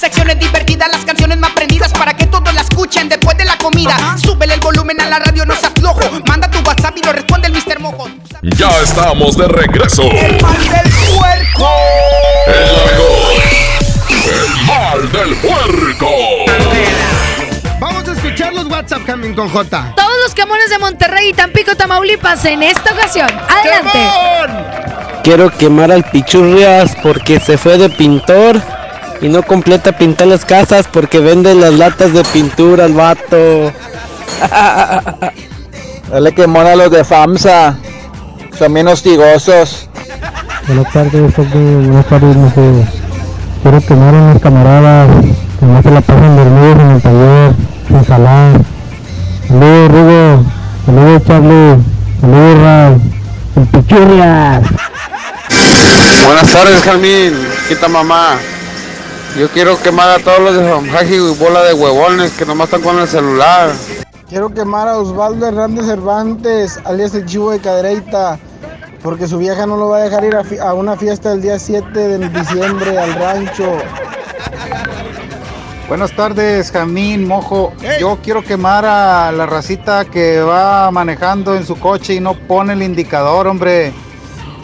Secciones 0.00 0.38
divertidas, 0.38 0.88
las 0.90 1.04
canciones 1.04 1.36
más 1.36 1.50
prendidas 1.50 1.92
para 1.92 2.14
que 2.14 2.24
todos 2.24 2.54
la 2.54 2.62
escuchen 2.62 3.06
después 3.10 3.36
de 3.36 3.44
la 3.44 3.58
comida. 3.58 4.16
Súbele 4.16 4.54
el 4.54 4.60
volumen 4.60 4.98
a 4.98 5.06
la 5.10 5.18
radio, 5.18 5.44
no 5.44 5.54
seas 5.54 5.74
flojo. 5.78 6.00
Manda 6.26 6.50
tu 6.50 6.58
WhatsApp 6.60 6.96
y 6.96 7.02
lo 7.02 7.12
responde 7.12 7.48
el 7.48 7.52
Mr. 7.52 7.80
Mojo. 7.80 8.08
Ya 8.40 8.70
estamos 8.82 9.36
de 9.36 9.46
regreso. 9.46 10.04
El 10.04 10.40
mal 10.40 10.56
del 10.56 10.90
puerco. 10.90 11.68
El 12.46 12.64
mejor. 12.88 13.42
El 14.24 14.66
mal 14.66 15.12
del 15.12 15.36
puerco. 15.36 16.10
Vamos 17.78 18.08
a 18.08 18.12
escuchar 18.12 18.54
los 18.54 18.68
WhatsApp 18.68 19.04
Coming 19.04 19.34
con 19.34 19.50
J. 19.50 19.92
Todos 19.96 20.16
los 20.24 20.34
camones 20.34 20.70
de 20.70 20.78
Monterrey 20.78 21.28
y 21.28 21.34
Tampico, 21.34 21.76
Tamaulipas 21.76 22.42
en 22.46 22.62
esta 22.62 22.94
ocasión. 22.94 23.28
Adelante. 23.28 23.98
Quiero 25.24 25.50
quemar 25.50 25.92
al 25.92 26.04
Pichurrias 26.04 26.96
porque 27.02 27.38
se 27.38 27.58
fue 27.58 27.76
de 27.76 27.90
pintor 27.90 28.62
y 29.22 29.28
no 29.28 29.42
completa 29.42 29.92
pintar 29.96 30.28
las 30.28 30.44
casas 30.44 30.86
porque 30.90 31.20
vende 31.20 31.54
las 31.54 31.74
latas 31.74 32.12
de 32.12 32.24
pintura 32.24 32.84
al 32.86 32.94
vato. 32.94 33.72
Dale 36.10 36.32
quemón 36.32 36.66
a 36.66 36.74
los 36.76 36.90
de 36.90 37.04
FAMSA. 37.04 37.76
Son 38.58 38.74
bien 38.74 38.88
hostigosos. 38.88 39.88
Buenas 40.66 40.92
tardes, 40.92 41.34
Toque. 41.34 41.58
Buenas 41.58 42.06
tardes, 42.06 42.36
mujeres. 42.36 42.88
Quiero 43.62 43.80
quemar 43.82 44.14
a 44.14 44.32
mis 44.32 44.42
camaradas 44.42 45.10
que 45.58 45.66
no 45.66 45.82
se 45.82 45.90
la 45.90 46.00
pasan 46.00 46.36
dormidos 46.36 46.80
en 46.80 46.90
el 46.90 47.02
taller, 47.02 47.52
sin 47.86 48.04
jalar. 48.04 48.60
Saludos, 49.46 49.90
Rugo. 49.90 50.44
Saludos, 50.86 51.22
Charlie. 51.26 51.76
Saludos, 52.20 52.58
Ray. 52.62 52.96
El 53.56 53.66
Pichurrias. 53.66 54.62
Buenas 56.24 56.52
tardes, 56.52 56.82
Jamín. 56.82 57.34
Quita 57.68 57.88
mamá. 57.88 58.38
Yo 59.38 59.48
quiero 59.48 59.78
quemar 59.80 60.10
a 60.10 60.18
todos 60.22 60.40
los 60.40 60.54
de 60.56 61.16
y 61.16 61.38
bola 61.38 61.62
de 61.62 61.72
huevones 61.74 62.32
que 62.32 62.44
nomás 62.44 62.66
están 62.66 62.82
con 62.82 62.98
el 62.98 63.08
celular. 63.08 63.70
Quiero 64.28 64.52
quemar 64.52 64.88
a 64.88 64.98
Osvaldo 64.98 65.46
Hernández 65.46 65.86
Cervantes, 65.86 66.78
alias 66.84 67.14
el 67.14 67.26
chivo 67.26 67.50
de 67.50 67.60
Cadereita, 67.60 68.38
porque 69.02 69.26
su 69.26 69.38
vieja 69.38 69.66
no 69.66 69.76
lo 69.76 69.88
va 69.88 69.98
a 69.98 70.00
dejar 70.02 70.24
ir 70.24 70.36
a, 70.36 70.44
fi- 70.44 70.58
a 70.58 70.74
una 70.74 70.96
fiesta 70.96 71.32
el 71.32 71.42
día 71.42 71.58
7 71.58 71.90
de 71.98 72.28
diciembre 72.28 72.98
al 72.98 73.14
rancho. 73.14 73.72
Buenas 75.88 76.14
tardes, 76.14 76.70
Jamín, 76.70 77.26
Mojo. 77.26 77.72
Yo 77.98 78.18
quiero 78.22 78.42
quemar 78.44 78.84
a 78.84 79.32
la 79.32 79.46
racita 79.46 80.04
que 80.04 80.40
va 80.40 80.90
manejando 80.92 81.56
en 81.56 81.66
su 81.66 81.78
coche 81.78 82.14
y 82.14 82.20
no 82.20 82.34
pone 82.34 82.74
el 82.74 82.82
indicador, 82.82 83.46
hombre. 83.48 83.92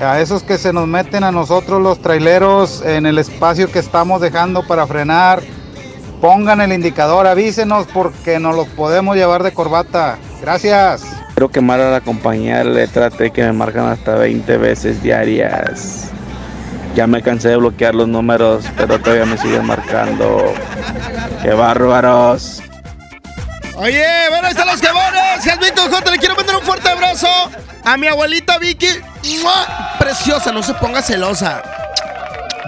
A 0.00 0.20
esos 0.20 0.42
que 0.42 0.58
se 0.58 0.72
nos 0.72 0.86
meten 0.86 1.24
a 1.24 1.32
nosotros 1.32 1.82
los 1.82 2.00
traileros 2.00 2.82
en 2.82 3.06
el 3.06 3.18
espacio 3.18 3.70
que 3.70 3.78
estamos 3.78 4.20
dejando 4.20 4.66
para 4.66 4.86
frenar. 4.86 5.42
Pongan 6.20 6.60
el 6.60 6.72
indicador, 6.72 7.26
avísenos 7.26 7.86
porque 7.92 8.38
nos 8.38 8.54
los 8.54 8.68
podemos 8.68 9.16
llevar 9.16 9.42
de 9.42 9.52
corbata. 9.52 10.18
Gracias. 10.42 11.04
Quiero 11.34 11.48
quemar 11.48 11.80
a 11.80 11.90
la 11.90 12.00
compañía 12.00 12.58
de 12.58 12.64
letra 12.64 13.10
T 13.10 13.30
que 13.30 13.42
me 13.42 13.52
marcan 13.52 13.86
hasta 13.86 14.16
20 14.16 14.56
veces 14.58 15.02
diarias. 15.02 16.10
Ya 16.94 17.06
me 17.06 17.22
cansé 17.22 17.50
de 17.50 17.56
bloquear 17.56 17.94
los 17.94 18.08
números, 18.08 18.64
pero 18.76 18.98
todavía 18.98 19.26
me 19.26 19.36
siguen 19.38 19.66
marcando. 19.66 20.42
¡Qué 21.42 21.52
bárbaros! 21.52 22.62
Oye, 23.76 24.06
bueno, 24.30 24.46
ahí 24.46 24.52
están 24.52 24.66
los 24.66 24.80
quebones. 24.80 25.44
Jasmine 25.44 25.72
J, 25.76 26.10
le 26.10 26.18
quiero 26.18 26.34
mandar 26.34 26.56
un 26.56 26.62
fuerte 26.62 26.88
abrazo 26.88 27.28
a 27.84 27.96
mi 27.96 28.06
abuelita 28.06 28.58
Vicky. 28.58 28.88
¡Mua! 29.42 29.96
Preciosa, 29.98 30.50
no 30.50 30.62
se 30.62 30.72
ponga 30.74 31.02
celosa. 31.02 31.62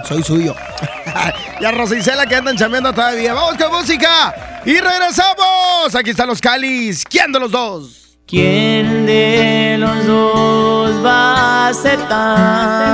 Soy 0.07 0.21
suyo. 0.23 0.55
y 1.59 1.65
a 1.65 1.71
Rosicela 1.71 2.27
que 2.27 2.35
andan 2.35 2.55
chambeando 2.57 2.93
todavía. 2.93 3.33
Vamos 3.33 3.57
con 3.57 3.71
música. 3.71 4.61
Y 4.65 4.79
regresamos. 4.79 5.95
Aquí 5.95 6.11
están 6.11 6.27
los 6.27 6.39
Calis. 6.39 7.03
¿Quién 7.05 7.31
de 7.31 7.39
los 7.39 7.51
dos? 7.51 8.17
¿Quién 8.27 9.07
de 9.07 9.77
los 9.79 10.05
dos 10.05 11.03
va 11.03 11.65
a 11.65 11.69
aceptar? 11.69 12.89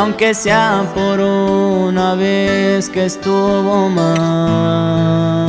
Aunque 0.00 0.32
sea 0.32 0.90
por 0.94 1.20
una 1.20 2.14
vez 2.14 2.88
que 2.88 3.04
estuvo 3.04 3.90
mal. 3.90 5.46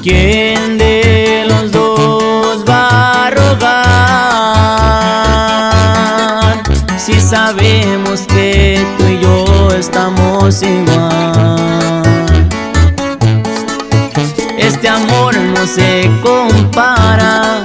¿Quién 0.00 0.78
de 0.78 1.44
los 1.48 1.72
dos 1.72 2.64
va 2.64 3.26
a 3.26 3.30
rogar? 3.30 3.82
Si 6.96 7.20
sabemos 7.20 8.20
que 8.28 8.80
tú 8.96 9.06
y 9.08 9.18
yo 9.18 9.74
estamos 9.76 10.62
igual. 10.62 12.04
Este 14.56 14.88
amor 14.88 15.36
no 15.36 15.66
se 15.66 16.08
compara, 16.22 17.64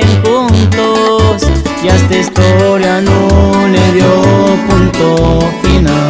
y 1.83 1.89
a 1.89 1.95
esta 1.95 2.15
historia 2.15 3.01
no 3.01 3.67
le 3.67 3.91
dio 3.93 4.05
punto 4.69 5.39
final. 5.63 6.01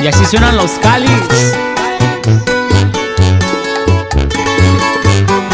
Y 0.00 0.06
así 0.06 0.24
suenan 0.26 0.56
los 0.56 0.70
cáliz. 0.82 1.10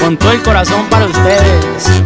Con 0.01 0.17
todo 0.19 0.33
el 0.33 0.43
corazón 0.43 0.87
para 0.91 1.07
ustedes. 1.07 2.06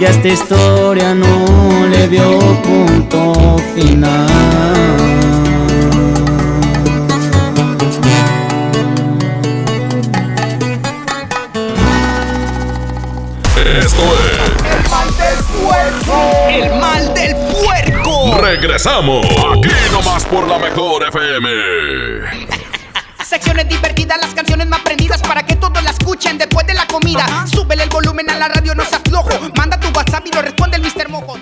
y 0.00 0.04
a 0.04 0.10
esta 0.10 0.28
historia 0.28 1.12
no 1.14 1.86
le 1.88 2.06
dio 2.08 2.38
punto 2.62 3.56
final. 3.74 4.28
Esto 13.56 14.02
es 14.14 14.44
El 14.64 14.88
mal 14.88 15.16
del 15.16 15.44
puerco. 15.44 16.16
El 16.48 16.80
mal 16.80 17.14
del 17.14 17.34
puerco. 17.36 18.40
Regresamos. 18.40 19.26
Aquí 19.26 19.68
nomás 19.90 20.24
por 20.26 20.46
la 20.46 20.58
mejor 20.58 21.08
FM. 21.08 21.48
Secciones 23.24 23.68
divertidas, 23.68 24.18
las 24.20 24.32
canciones 24.58 24.68
más 24.68 24.80
prendidas 24.80 25.22
para 25.22 25.44
que 25.44 25.54
todos 25.54 25.82
la 25.84 25.90
escuchen 25.90 26.36
después 26.36 26.66
de 26.66 26.74
la 26.74 26.86
comida. 26.86 27.46
Súbele 27.46 27.84
el 27.84 27.90
volumen 27.90 28.28
a 28.30 28.36
la 28.36 28.48
radio, 28.48 28.74
no 28.74 28.84
seas 28.84 29.02
flojo. 29.08 29.30
Manda 29.56 29.78
tu 29.78 29.88
WhatsApp 29.96 30.26
y 30.26 30.32
lo 30.34 30.42
responde 30.42 30.76
el 30.76 30.82
Mr. 30.82 31.08
Mojo. 31.08 31.38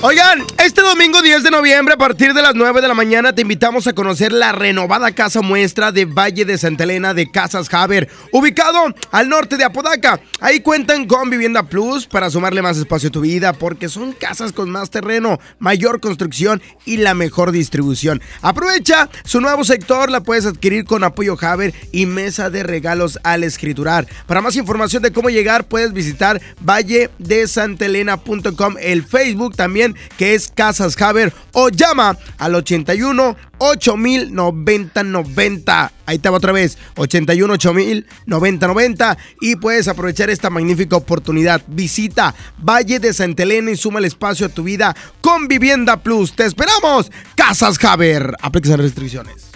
Oigan, 0.00 0.44
este 0.64 0.80
domingo 0.80 1.22
10 1.22 1.42
de 1.42 1.50
noviembre 1.50 1.94
a 1.94 1.98
partir 1.98 2.32
de 2.32 2.40
las 2.40 2.54
9 2.54 2.80
de 2.80 2.86
la 2.86 2.94
mañana 2.94 3.34
te 3.34 3.42
invitamos 3.42 3.88
a 3.88 3.94
conocer 3.94 4.30
la 4.30 4.52
renovada 4.52 5.10
casa 5.10 5.42
muestra 5.42 5.90
de 5.90 6.04
Valle 6.04 6.44
de 6.44 6.56
Santa 6.56 6.84
Elena 6.84 7.14
de 7.14 7.28
Casas 7.28 7.66
Haber, 7.74 8.08
ubicado 8.30 8.94
al 9.10 9.28
norte 9.28 9.56
de 9.56 9.64
Apodaca. 9.64 10.20
Ahí 10.38 10.60
cuentan 10.60 11.06
con 11.06 11.30
Vivienda 11.30 11.64
Plus 11.64 12.06
para 12.06 12.30
sumarle 12.30 12.62
más 12.62 12.76
espacio 12.76 13.08
a 13.08 13.12
tu 13.12 13.22
vida 13.22 13.52
porque 13.52 13.88
son 13.88 14.12
casas 14.12 14.52
con 14.52 14.70
más 14.70 14.90
terreno, 14.90 15.40
mayor 15.58 15.98
construcción 15.98 16.62
y 16.84 16.98
la 16.98 17.14
mejor 17.14 17.50
distribución. 17.50 18.22
Aprovecha 18.40 19.10
su 19.24 19.40
nuevo 19.40 19.64
sector, 19.64 20.10
la 20.10 20.22
puedes 20.22 20.46
adquirir 20.46 20.84
con 20.84 21.02
apoyo 21.02 21.36
Haber 21.40 21.74
y 21.90 22.06
mesa 22.06 22.50
de 22.50 22.62
regalos 22.62 23.18
al 23.24 23.42
escriturar. 23.42 24.06
Para 24.26 24.42
más 24.42 24.54
información 24.54 25.02
de 25.02 25.12
cómo 25.12 25.28
llegar 25.28 25.64
puedes 25.64 25.92
visitar 25.92 26.40
valledesantelena.com, 26.60 28.76
el 28.80 29.04
Facebook 29.04 29.56
también 29.56 29.77
que 30.16 30.34
es 30.34 30.50
Casas 30.54 31.00
Haber 31.00 31.32
o 31.52 31.68
llama 31.68 32.16
al 32.38 32.54
81 32.54 33.36
8000 33.58 34.34
90 34.34 35.02
90. 35.02 35.92
Ahí 36.06 36.18
te 36.18 36.28
va 36.28 36.36
otra 36.36 36.52
vez, 36.52 36.78
81 36.96 37.54
8000 37.54 38.06
90 38.26 38.66
90 38.66 39.18
y 39.40 39.56
puedes 39.56 39.88
aprovechar 39.88 40.30
esta 40.30 40.50
magnífica 40.50 40.96
oportunidad. 40.96 41.62
Visita 41.66 42.34
Valle 42.58 42.98
de 42.98 43.12
Santa 43.12 43.42
Elena 43.42 43.70
y 43.70 43.76
suma 43.76 43.98
el 43.98 44.04
espacio 44.04 44.46
a 44.46 44.50
tu 44.50 44.62
vida 44.62 44.96
con 45.20 45.48
Vivienda 45.48 45.98
Plus. 45.98 46.34
Te 46.34 46.44
esperamos. 46.44 47.10
Casas 47.34 47.82
Haber. 47.84 48.34
Aplica 48.42 48.76
restricciones. 48.76 49.48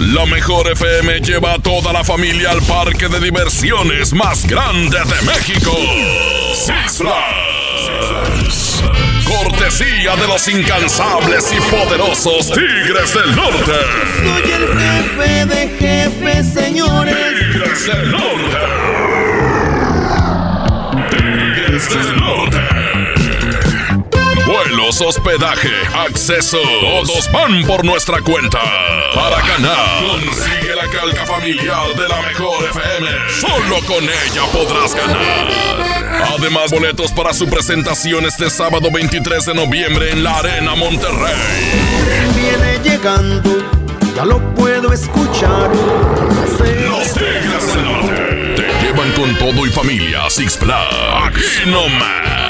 La 0.00 0.24
mejor 0.26 0.66
FM 0.72 1.20
lleva 1.20 1.54
a 1.54 1.58
toda 1.58 1.92
la 1.92 2.02
familia 2.02 2.50
al 2.52 2.62
parque 2.62 3.06
de 3.08 3.20
diversiones 3.20 4.14
más 4.14 4.46
grande 4.46 4.98
de 4.98 5.22
México. 5.26 5.76
Six 6.54 6.98
Flags. 6.98 8.82
Cortesía 9.30 10.16
de 10.16 10.26
los 10.26 10.48
incansables 10.48 11.52
y 11.52 11.60
poderosos 11.70 12.48
Tigres 12.48 13.14
del 13.14 13.36
Norte. 13.36 13.72
Soy 14.18 14.50
el 14.50 14.66
jefe 14.78 15.46
de 15.46 15.68
jefes, 15.78 16.52
señores. 16.52 17.14
Tigres 17.14 17.86
del 17.86 18.10
Norte. 18.10 18.58
Tigres 21.10 21.88
del 21.90 22.16
Norte. 22.16 22.58
Vuelos, 24.46 25.00
hospedaje, 25.00 25.70
acceso. 25.94 26.58
Todos 26.80 27.30
van 27.30 27.62
por 27.64 27.84
nuestra 27.84 28.20
cuenta. 28.20 28.58
Para 29.14 29.40
ganar, 29.46 30.02
consigue 30.10 30.69
calca 30.90 31.26
familiar 31.26 31.94
de 31.96 32.08
la 32.08 32.20
mejor 32.22 32.64
FM. 32.64 33.08
Solo 33.40 33.76
con 33.86 34.04
ella 34.04 34.42
podrás 34.52 34.94
ganar. 34.94 35.48
Además, 36.38 36.70
boletos 36.70 37.12
para 37.12 37.32
su 37.32 37.48
presentación 37.48 38.26
este 38.26 38.50
sábado 38.50 38.90
23 38.92 39.46
de 39.46 39.54
noviembre 39.54 40.10
en 40.10 40.24
la 40.24 40.38
Arena 40.38 40.74
Monterrey. 40.74 41.34
Viene 42.34 42.78
llegando, 42.82 43.58
ya 44.14 44.24
lo 44.24 44.54
puedo 44.54 44.92
escuchar. 44.92 45.70
Los 45.72 47.14
Tigres 47.14 47.74
del 47.74 47.84
Norte 47.84 48.54
te 48.56 48.84
llevan 48.84 49.12
todo 49.14 49.66
y 49.66 49.70
familia 49.70 50.28
Six 50.28 50.58
Flags. 50.58 50.94
Aquí 51.24 51.70
nomás. 51.70 52.49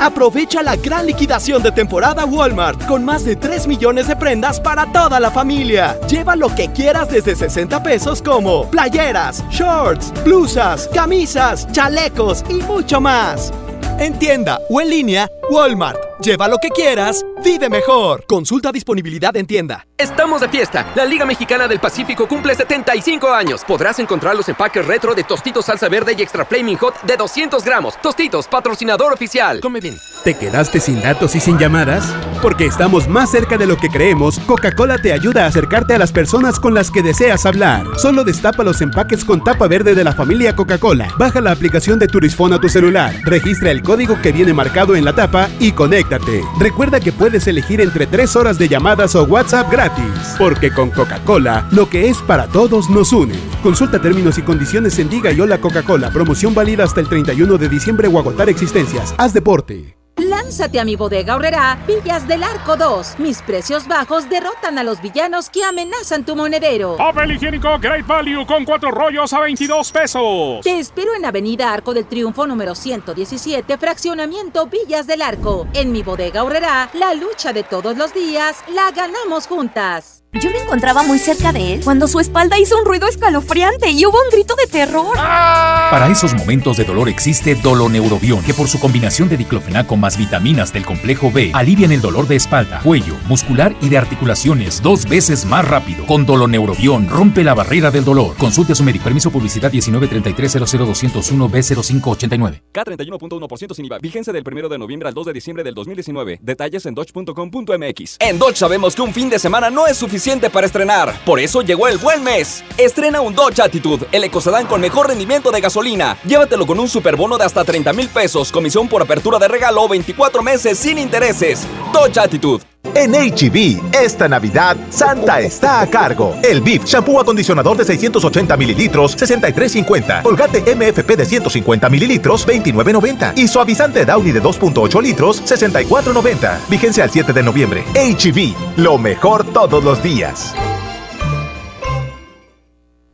Aprovecha 0.00 0.62
la 0.62 0.76
gran 0.76 1.04
liquidación 1.04 1.62
de 1.62 1.72
temporada 1.72 2.24
Walmart 2.24 2.86
con 2.86 3.04
más 3.04 3.22
de 3.22 3.36
3 3.36 3.66
millones 3.66 4.08
de 4.08 4.16
prendas 4.16 4.58
para 4.58 4.90
toda 4.90 5.20
la 5.20 5.30
familia. 5.30 6.00
Lleva 6.08 6.36
lo 6.36 6.54
que 6.54 6.72
quieras 6.72 7.10
desde 7.10 7.36
60 7.36 7.82
pesos 7.82 8.22
como 8.22 8.70
playeras, 8.70 9.44
shorts, 9.50 10.10
blusas, 10.24 10.88
camisas, 10.94 11.70
chalecos 11.72 12.42
y 12.48 12.54
mucho 12.62 12.98
más. 12.98 13.52
En 13.98 14.18
tienda 14.18 14.58
o 14.70 14.80
en 14.80 14.88
línea, 14.88 15.30
Walmart. 15.50 15.98
Lleva 16.20 16.46
lo 16.46 16.58
que 16.58 16.68
quieras, 16.68 17.24
vive 17.42 17.68
mejor. 17.68 18.24
Consulta 18.26 18.70
disponibilidad 18.70 19.34
en 19.36 19.46
tienda. 19.46 19.86
Estamos 19.98 20.40
de 20.40 20.48
fiesta. 20.48 20.86
La 20.94 21.04
Liga 21.04 21.24
Mexicana 21.24 21.66
del 21.66 21.80
Pacífico 21.80 22.28
cumple 22.28 22.54
75 22.54 23.28
años. 23.32 23.64
Podrás 23.66 23.98
encontrar 23.98 24.36
los 24.36 24.48
empaques 24.48 24.86
retro 24.86 25.14
de 25.14 25.24
Tostitos 25.24 25.64
Salsa 25.64 25.88
Verde 25.88 26.14
y 26.16 26.22
Extra 26.22 26.44
Flaming 26.44 26.76
Hot 26.76 27.02
de 27.02 27.16
200 27.16 27.64
gramos. 27.64 28.00
Tostitos, 28.00 28.46
patrocinador 28.46 29.12
oficial. 29.12 29.60
Come 29.60 29.80
bien. 29.80 29.96
¿Te 30.22 30.34
quedaste 30.34 30.78
sin 30.78 31.02
datos 31.02 31.34
y 31.34 31.40
sin 31.40 31.58
llamadas? 31.58 32.14
Porque 32.42 32.66
estamos 32.66 33.08
más 33.08 33.30
cerca 33.30 33.58
de 33.58 33.66
lo 33.66 33.76
que 33.76 33.88
creemos, 33.88 34.38
Coca-Cola 34.40 34.98
te 34.98 35.12
ayuda 35.12 35.44
a 35.44 35.48
acercarte 35.48 35.94
a 35.94 35.98
las 35.98 36.12
personas 36.12 36.60
con 36.60 36.74
las 36.74 36.90
que 36.90 37.02
deseas 37.02 37.44
hablar. 37.44 37.86
Solo 37.96 38.24
destapa 38.24 38.62
los 38.62 38.80
empaques 38.82 39.24
con 39.24 39.42
tapa 39.42 39.66
verde 39.66 39.94
de 39.94 40.04
la 40.04 40.12
familia 40.12 40.54
Coca-Cola. 40.54 41.08
Baja 41.18 41.40
la 41.40 41.52
aplicación 41.52 41.98
de 41.98 42.06
Turisfone 42.06 42.56
a 42.56 42.60
tu 42.60 42.68
celular. 42.68 43.14
Registra 43.24 43.70
el 43.70 43.82
código 43.82 44.20
que 44.20 44.32
viene 44.32 44.52
marcado 44.52 44.94
en 44.94 45.04
la 45.04 45.14
tapa 45.14 45.39
y 45.58 45.72
conéctate. 45.72 46.42
Recuerda 46.58 47.00
que 47.00 47.12
puedes 47.12 47.46
elegir 47.46 47.80
entre 47.80 48.06
3 48.06 48.36
horas 48.36 48.58
de 48.58 48.68
llamadas 48.68 49.14
o 49.14 49.24
WhatsApp 49.24 49.70
gratis. 49.70 50.34
Porque 50.38 50.72
con 50.72 50.90
Coca-Cola, 50.90 51.68
lo 51.70 51.88
que 51.88 52.08
es 52.08 52.18
para 52.18 52.48
todos 52.48 52.90
nos 52.90 53.12
une. 53.12 53.38
Consulta 53.62 54.00
términos 54.00 54.38
y 54.38 54.42
condiciones 54.42 54.98
en 54.98 55.08
Diga 55.08 55.32
y 55.32 55.40
Hola 55.40 55.58
Coca-Cola. 55.58 56.10
Promoción 56.10 56.54
válida 56.54 56.84
hasta 56.84 57.00
el 57.00 57.08
31 57.08 57.58
de 57.58 57.68
diciembre 57.68 58.08
o 58.08 58.18
agotar 58.18 58.48
existencias. 58.48 59.14
Haz 59.16 59.32
deporte. 59.32 59.99
Lánzate 60.20 60.78
a 60.78 60.84
mi 60.84 60.96
bodega 60.96 61.34
horrera 61.34 61.78
Villas 61.86 62.28
del 62.28 62.42
Arco 62.42 62.76
2. 62.76 63.18
Mis 63.18 63.40
precios 63.40 63.88
bajos 63.88 64.28
derrotan 64.28 64.78
a 64.78 64.84
los 64.84 65.00
villanos 65.00 65.48
que 65.48 65.64
amenazan 65.64 66.24
tu 66.24 66.36
monedero. 66.36 66.96
Papel 66.98 67.32
higiénico 67.32 67.78
Great 67.78 68.06
Value 68.06 68.46
con 68.46 68.66
cuatro 68.66 68.90
rollos 68.90 69.32
a 69.32 69.40
22 69.40 69.92
pesos. 69.92 70.60
Te 70.62 70.78
espero 70.78 71.14
en 71.14 71.24
Avenida 71.24 71.72
Arco 71.72 71.94
del 71.94 72.06
Triunfo 72.06 72.46
número 72.46 72.74
117, 72.74 73.78
fraccionamiento 73.78 74.66
Villas 74.66 75.06
del 75.06 75.22
Arco. 75.22 75.66
En 75.72 75.90
mi 75.90 76.02
bodega 76.02 76.44
horrera, 76.44 76.90
la 76.92 77.14
lucha 77.14 77.54
de 77.54 77.62
todos 77.62 77.96
los 77.96 78.12
días 78.12 78.62
la 78.74 78.90
ganamos 78.90 79.46
juntas. 79.46 80.19
Yo 80.32 80.48
me 80.52 80.60
encontraba 80.60 81.02
muy 81.02 81.18
cerca 81.18 81.52
de 81.52 81.74
él 81.74 81.80
cuando 81.82 82.06
su 82.06 82.20
espalda 82.20 82.56
hizo 82.56 82.78
un 82.78 82.84
ruido 82.84 83.08
escalofriante 83.08 83.90
y 83.90 84.06
hubo 84.06 84.16
un 84.16 84.30
grito 84.30 84.54
de 84.54 84.68
terror. 84.68 85.16
Para 85.16 86.08
esos 86.08 86.34
momentos 86.34 86.76
de 86.76 86.84
dolor 86.84 87.08
existe 87.08 87.56
Doloneurobion, 87.56 88.40
que 88.44 88.54
por 88.54 88.68
su 88.68 88.78
combinación 88.78 89.28
de 89.28 89.36
diclofenaco 89.36 89.96
más 89.96 90.16
vitaminas 90.16 90.72
del 90.72 90.86
complejo 90.86 91.32
B 91.32 91.50
alivian 91.52 91.90
el 91.90 92.00
dolor 92.00 92.28
de 92.28 92.36
espalda, 92.36 92.78
cuello, 92.84 93.16
muscular 93.26 93.74
y 93.80 93.88
de 93.88 93.98
articulaciones 93.98 94.80
dos 94.80 95.08
veces 95.08 95.44
más 95.44 95.66
rápido. 95.66 96.06
Con 96.06 96.26
Doloneurobion 96.26 97.08
rompe 97.08 97.42
la 97.42 97.54
barrera 97.54 97.90
del 97.90 98.04
dolor. 98.04 98.36
Consulte 98.36 98.74
a 98.74 98.76
su 98.76 98.84
médico. 98.84 99.02
Permiso 99.02 99.32
publicidad 99.32 99.72
1933-00201-B0589. 99.72 102.62
K31.1% 102.72 103.74
sin 103.74 103.86
IVA. 103.86 103.98
Vigencia 103.98 104.32
del 104.32 104.44
1 104.46 104.68
de 104.68 104.78
noviembre 104.78 105.08
al 105.08 105.14
2 105.14 105.26
de 105.26 105.32
diciembre 105.32 105.64
del 105.64 105.74
2019. 105.74 106.38
Detalles 106.40 106.86
en 106.86 106.94
dodge.com.mx. 106.94 108.18
En 108.20 108.38
Dodge 108.38 108.58
sabemos 108.58 108.94
que 108.94 109.02
un 109.02 109.12
fin 109.12 109.28
de 109.28 109.40
semana 109.40 109.70
no 109.70 109.88
es 109.88 109.96
suficiente 109.96 110.19
para 110.50 110.66
estrenar. 110.66 111.18
Por 111.24 111.40
eso 111.40 111.62
llegó 111.62 111.88
el 111.88 111.96
buen 111.96 112.22
mes. 112.22 112.62
Estrena 112.76 113.20
un 113.22 113.34
Dodge 113.34 113.60
Attitude, 113.60 114.06
el 114.12 114.24
ecocedán 114.24 114.66
con 114.66 114.80
mejor 114.80 115.08
rendimiento 115.08 115.50
de 115.50 115.60
gasolina. 115.60 116.18
Llévatelo 116.24 116.66
con 116.66 116.78
un 116.78 116.88
superbono 116.88 117.38
de 117.38 117.44
hasta 117.44 117.64
30 117.64 117.92
mil 117.94 118.08
pesos, 118.08 118.52
comisión 118.52 118.86
por 118.86 119.00
apertura 119.00 119.38
de 119.38 119.48
regalo 119.48 119.88
24 119.88 120.42
meses 120.42 120.78
sin 120.78 120.98
intereses. 120.98 121.66
Dodge 121.92 122.18
Attitude. 122.18 122.69
En 122.94 123.12
HB, 123.12 123.94
esta 123.94 124.28
Navidad, 124.28 124.76
Santa 124.90 125.40
está 125.40 125.80
a 125.80 125.86
cargo. 125.86 126.36
El 126.42 126.60
BIF, 126.60 126.84
shampoo 126.84 127.20
acondicionador 127.20 127.76
de 127.76 127.84
680 127.84 128.56
mililitros, 128.56 129.16
63.50. 129.16 130.22
Colgate 130.22 130.74
MFP 130.74 131.16
de 131.16 131.24
150 131.24 131.88
mililitros, 131.88 132.46
29.90. 132.46 133.34
Y 133.36 133.48
suavizante 133.48 134.04
Downy 134.04 134.32
de 134.32 134.42
2.8 134.42 135.02
litros, 135.02 135.42
64.90. 135.42 136.58
Vigencia 136.68 137.04
al 137.04 137.10
7 137.10 137.32
de 137.32 137.42
noviembre. 137.42 137.84
HB, 137.94 138.78
lo 138.78 138.98
mejor 138.98 139.44
todos 139.52 139.84
los 139.84 140.02
días. 140.02 140.54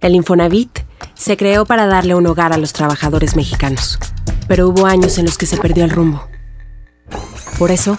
El 0.01 0.15
Infonavit 0.15 0.81
se 1.15 1.37
creó 1.37 1.65
para 1.65 1.87
darle 1.87 2.15
un 2.15 2.27
hogar 2.27 2.53
a 2.53 2.59
los 2.59 2.73
trabajadores 2.73 3.35
mexicanos, 3.35 3.99
pero 4.47 4.69
hubo 4.69 4.87
años 4.87 5.19
en 5.19 5.25
los 5.25 5.37
que 5.37 5.47
se 5.47 5.57
perdió 5.57 5.85
el 5.85 5.91
rumbo. 5.91 6.27
Por 7.59 7.71
eso, 7.71 7.99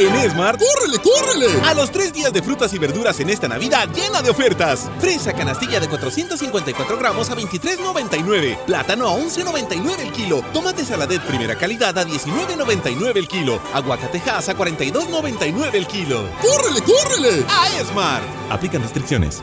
En 0.00 0.16
Esmart, 0.16 0.58
¡córrele, 0.58 0.98
córrele! 0.98 1.60
A 1.68 1.74
los 1.74 1.90
tres 1.90 2.10
días 2.14 2.32
de 2.32 2.42
frutas 2.42 2.72
y 2.72 2.78
verduras 2.78 3.20
en 3.20 3.28
esta 3.28 3.48
Navidad 3.48 3.86
llena 3.94 4.22
de 4.22 4.30
ofertas. 4.30 4.88
Fresa 4.98 5.34
canastilla 5.34 5.78
de 5.78 5.90
454 5.90 6.96
gramos 6.96 7.28
a 7.28 7.36
23,99. 7.36 8.64
Plátano 8.64 9.06
a 9.06 9.12
11,99 9.18 10.00
el 10.00 10.10
kilo. 10.12 10.42
Tomate 10.54 10.86
saladet 10.86 11.20
primera 11.26 11.54
calidad 11.54 11.98
a 11.98 12.06
19,99 12.06 13.14
el 13.14 13.28
kilo. 13.28 13.60
Aguacatejas 13.74 14.48
a 14.48 14.56
42,99 14.56 15.74
el 15.74 15.86
kilo. 15.86 16.24
¡Córrele, 16.40 16.80
córrele! 16.80 17.44
A 17.50 17.68
Esmart. 17.78 18.24
Aplican 18.48 18.80
restricciones. 18.80 19.42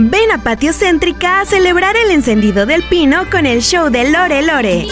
Ven 0.00 0.30
a 0.30 0.38
Patio 0.38 0.72
Céntrica 0.72 1.40
a 1.40 1.44
celebrar 1.44 1.96
el 1.96 2.12
encendido 2.12 2.66
del 2.66 2.84
pino 2.84 3.28
con 3.32 3.46
el 3.46 3.62
show 3.62 3.90
de 3.90 4.08
Lore 4.08 4.42
Lore. 4.42 4.86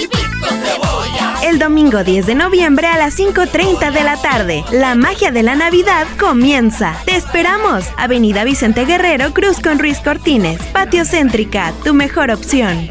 El 1.45 1.61
domingo 1.61 2.03
10 2.03 2.27
de 2.27 2.35
noviembre 2.35 2.88
a 2.88 2.99
las 2.99 3.16
5.30 3.16 3.92
de 3.92 4.03
la 4.03 4.16
tarde, 4.16 4.64
la 4.73 4.97
magia 4.97 5.31
de 5.31 5.45
la 5.45 5.55
Navidad 5.55 6.09
comienza. 6.19 6.97
Te 7.05 7.14
esperamos. 7.14 7.85
Avenida 7.97 8.42
Vicente 8.42 8.85
Guerrero, 8.85 9.33
Cruz 9.33 9.61
con 9.61 9.79
Ruiz 9.79 10.01
Cortines. 10.01 10.61
Patio 10.73 11.05
Céntrica, 11.05 11.73
tu 11.85 11.95
mejor 11.95 12.33
opción. 12.33 12.90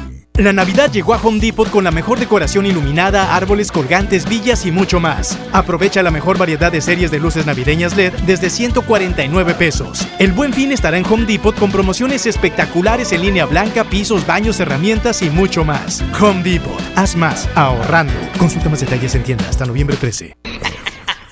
La 0.35 0.53
Navidad 0.53 0.89
llegó 0.89 1.13
a 1.13 1.21
Home 1.21 1.39
Depot 1.39 1.69
con 1.69 1.83
la 1.83 1.91
mejor 1.91 2.17
decoración 2.17 2.65
iluminada, 2.65 3.35
árboles 3.35 3.69
colgantes, 3.69 4.27
villas 4.27 4.65
y 4.65 4.71
mucho 4.71 4.99
más. 5.01 5.37
Aprovecha 5.51 6.01
la 6.01 6.09
mejor 6.09 6.37
variedad 6.37 6.71
de 6.71 6.79
series 6.79 7.11
de 7.11 7.19
luces 7.19 7.45
navideñas 7.45 7.95
LED 7.97 8.13
desde 8.25 8.49
149 8.49 9.53
pesos. 9.55 10.07
El 10.19 10.31
buen 10.31 10.53
fin 10.53 10.71
estará 10.71 10.97
en 10.97 11.05
Home 11.05 11.25
Depot 11.25 11.53
con 11.53 11.69
promociones 11.69 12.25
espectaculares 12.25 13.11
en 13.11 13.21
línea 13.21 13.45
blanca, 13.45 13.83
pisos, 13.83 14.25
baños, 14.25 14.59
herramientas 14.61 15.21
y 15.21 15.29
mucho 15.29 15.65
más. 15.65 16.01
Home 16.19 16.41
Depot, 16.43 16.81
haz 16.95 17.15
más, 17.15 17.49
ahorrando. 17.55 18.13
Consulta 18.39 18.69
más 18.69 18.79
detalles 18.79 19.13
en 19.15 19.23
tienda 19.23 19.45
hasta 19.49 19.65
noviembre 19.65 19.97
13. 19.97 20.37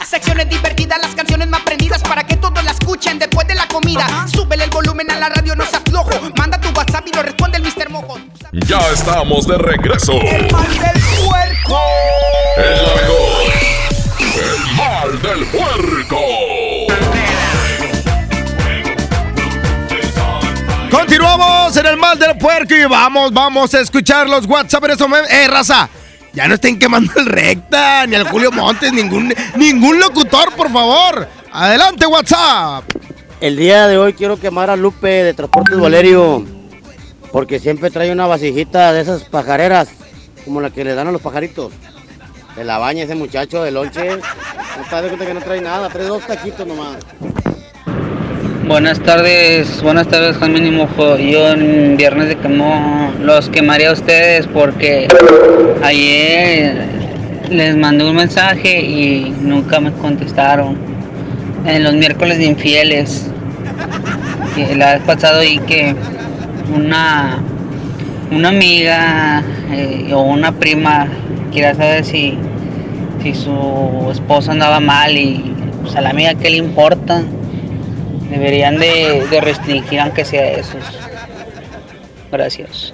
Secciones 0.05 0.49
divertidas, 0.49 0.99
las 1.01 1.15
canciones 1.15 1.47
más 1.47 1.62
prendidas 1.62 2.03
para 2.03 2.25
que 2.25 2.35
todos 2.35 2.63
la 2.63 2.71
escuchen 2.71 3.17
después 3.17 3.47
de 3.47 3.55
la 3.55 3.67
comida. 3.69 4.27
Súbele 4.27 4.65
el 4.65 4.69
volumen 4.69 5.09
a 5.09 5.17
la 5.17 5.29
radio, 5.29 5.55
no 5.55 5.65
seas 5.65 5.83
flojo. 5.88 6.12
Manda 6.38 6.59
tu 6.59 6.69
WhatsApp 6.77 7.07
y 7.07 7.15
lo 7.15 7.23
responde 7.23 7.57
el 7.57 7.63
Mr. 7.63 7.89
Mojo. 7.89 8.19
Ya 8.51 8.79
estamos 8.91 9.45
de 9.45 9.59
regreso. 9.59 10.13
El 10.13 10.51
mal 10.51 10.67
del 10.67 11.01
puerco. 11.23 11.79
Es 12.57 12.81
la 12.81 12.95
mejor. 12.95 13.53
El 14.33 14.75
mal 14.75 15.21
del 15.21 15.45
puerco. 15.45 16.19
Continuamos 20.89 21.77
en 21.77 21.85
el 21.85 21.97
mal 21.97 22.17
del 22.17 22.38
puerco 22.39 22.73
y 22.73 22.85
vamos, 22.85 23.31
vamos 23.31 23.71
a 23.75 23.81
escuchar 23.81 24.27
los 24.27 24.47
WhatsApp 24.47 24.83
en 24.85 24.91
este 24.91 25.03
momento. 25.03 25.29
Eh, 25.29 25.47
raza, 25.47 25.88
ya 26.33 26.47
no 26.47 26.55
estén 26.55 26.79
quemando 26.79 27.13
el 27.17 27.27
recta, 27.27 28.07
ni 28.07 28.15
al 28.15 28.27
Julio 28.27 28.51
Montes, 28.51 28.91
ningún, 28.91 29.31
ningún 29.57 29.99
locutor, 29.99 30.55
por 30.55 30.71
favor. 30.71 31.27
Adelante, 31.51 32.07
WhatsApp. 32.07 32.83
El 33.41 33.57
día 33.57 33.88
de 33.88 33.99
hoy 33.99 34.13
quiero 34.13 34.39
quemar 34.39 34.71
a 34.71 34.75
Lupe 34.75 35.07
de 35.07 35.33
Transportes 35.35 35.79
Valerio, 35.79 36.43
porque 37.31 37.59
siempre 37.59 37.91
trae 37.91 38.11
una 38.11 38.27
vasijita 38.27 38.93
de 38.93 39.01
esas 39.01 39.23
pajareras, 39.23 39.89
como 40.45 40.61
la 40.61 40.69
que 40.69 40.83
le 40.83 40.95
dan 40.95 41.07
a 41.07 41.11
los 41.11 41.21
pajaritos. 41.21 41.71
Se 42.55 42.63
la 42.63 42.77
baña 42.77 43.03
ese 43.03 43.15
muchacho 43.15 43.63
de 43.63 43.71
lonche. 43.71 44.17
No 44.17 44.83
está 44.83 45.01
de 45.01 45.07
cuenta 45.09 45.25
que 45.25 45.33
no 45.33 45.41
trae 45.41 45.61
nada, 45.61 45.89
trae 45.89 46.05
dos 46.05 46.25
taquitos 46.25 46.65
nomás. 46.65 46.97
Buenas 48.67 48.99
tardes, 48.99 49.81
buenas 49.81 50.07
tardes 50.07 50.37
Juan 50.37 50.65
y 50.65 50.71
Mojo. 50.71 51.17
Yo 51.17 51.49
en 51.49 51.97
viernes 51.97 52.27
de 52.29 52.37
quemó 52.37 53.11
los 53.19 53.49
quemaría 53.49 53.89
a 53.89 53.93
ustedes 53.93 54.45
porque 54.47 55.07
ayer 55.81 56.85
les 57.49 57.75
mandé 57.75 58.07
un 58.07 58.15
mensaje 58.15 58.79
y 58.79 59.31
nunca 59.41 59.79
me 59.79 59.91
contestaron. 59.93 60.77
En 61.65 61.83
los 61.83 61.93
miércoles 61.93 62.37
de 62.37 62.45
infieles. 62.45 63.27
La 64.75 64.95
vez 64.95 65.03
pasado 65.03 65.43
y 65.43 65.57
que 65.59 65.95
una 66.75 67.43
una 68.32 68.49
amiga 68.49 69.43
eh, 69.71 70.13
o 70.13 70.21
una 70.21 70.51
prima 70.51 71.08
quiera 71.51 71.73
saber 71.73 72.05
si, 72.05 72.38
si 73.21 73.34
su 73.34 74.08
esposo 74.12 74.51
andaba 74.51 74.79
mal 74.79 75.17
y 75.17 75.53
pues, 75.82 75.95
a 75.95 76.01
la 76.01 76.10
amiga 76.12 76.36
qué 76.36 76.49
le 76.49 76.58
importa. 76.58 77.23
Deberían 78.29 78.77
de, 78.77 79.25
de 79.29 79.41
restringir 79.41 79.99
aunque 79.99 80.23
sea 80.23 80.51
esos. 80.51 80.84
Gracias. 82.32 82.93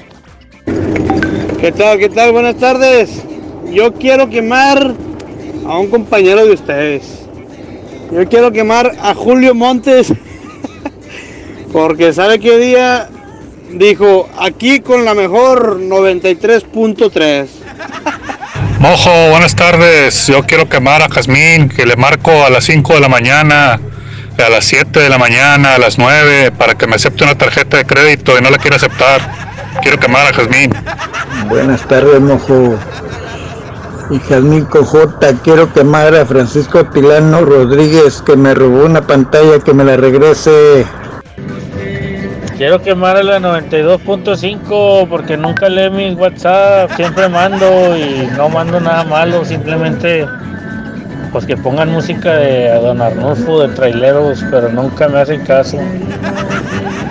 ¿Qué 1.60 1.72
tal? 1.74 2.00
¿Qué 2.00 2.08
tal? 2.08 2.32
Buenas 2.32 2.56
tardes. 2.56 3.22
Yo 3.70 3.94
quiero 3.94 4.30
quemar 4.30 4.94
a 5.68 5.78
un 5.78 5.90
compañero 5.90 6.46
de 6.46 6.54
ustedes. 6.54 7.26
Yo 8.14 8.26
quiero 8.30 8.54
quemar 8.54 8.94
a 9.02 9.14
Julio 9.14 9.54
Montes. 9.54 10.14
Porque 11.74 12.14
sabe 12.14 12.40
qué 12.40 12.58
día 12.58 13.10
dijo 13.76 14.30
aquí 14.40 14.80
con 14.80 15.06
la 15.06 15.14
mejor 15.14 15.80
93.3. 15.80 17.48
Mojo, 18.80 19.30
buenas 19.30 19.56
tardes. 19.56 20.28
Yo 20.28 20.44
quiero 20.44 20.68
quemar 20.68 21.02
a 21.02 21.10
Jazmín, 21.10 21.70
que 21.70 21.86
le 21.86 21.96
marco 21.96 22.46
a 22.46 22.50
las 22.50 22.66
5 22.66 22.94
de 22.94 23.00
la 23.00 23.10
mañana, 23.10 23.74
a 23.74 24.50
las 24.50 24.66
7 24.66 25.00
de 25.00 25.10
la 25.10 25.18
mañana, 25.18 25.76
a 25.76 25.78
las 25.78 25.98
9, 25.98 26.52
para 26.52 26.76
que 26.76 26.88
me 26.88 26.96
acepte 26.96 27.24
una 27.24 27.38
tarjeta 27.38 27.78
de 27.78 27.86
crédito 27.86 28.38
y 28.38 28.42
no 28.42 28.50
la 28.50 28.58
quiere 28.58 28.76
aceptar. 28.76 29.22
Quiero 29.82 30.00
quemar 30.00 30.28
a 30.28 30.34
Jazmín. 30.34 30.74
Buenas 31.50 31.82
tardes, 31.88 32.20
mojo. 32.22 32.78
Y 34.10 34.20
Jazmín 34.20 34.66
Cojota, 34.66 35.34
quiero 35.44 35.74
quemar 35.74 36.16
a 36.16 36.26
Francisco 36.26 36.86
Tilano 36.86 37.44
Rodríguez, 37.44 38.22
que 38.22 38.36
me 38.36 38.54
robó 38.54 38.86
una 38.86 39.02
pantalla, 39.02 39.60
que 39.60 39.74
me 39.74 39.84
la 39.84 39.98
regrese. 39.98 40.86
Quiero 42.58 42.82
quemar 42.82 43.18
a 43.18 43.24
la 43.24 43.39
92.5 43.39 45.10
porque 45.10 45.36
nunca 45.36 45.68
lee 45.68 45.89
mis 45.89 46.15
WhatsApp, 46.18 46.89
siempre 46.96 47.28
mando 47.28 47.98
y 47.98 48.30
no 48.38 48.48
mando 48.48 48.80
nada 48.80 49.04
malo, 49.04 49.44
simplemente 49.44 50.26
pues 51.34 51.46
que 51.46 51.58
pongan 51.58 51.91
música 51.91 52.36
de 52.36 52.70
Don 52.76 53.02
Arnulfo, 53.02 53.68
de 53.68 53.76
traileros, 53.76 54.41
pero 54.50 54.70
nunca 54.70 55.10
me 55.10 55.20
hacen 55.20 55.44
caso. 55.46 55.78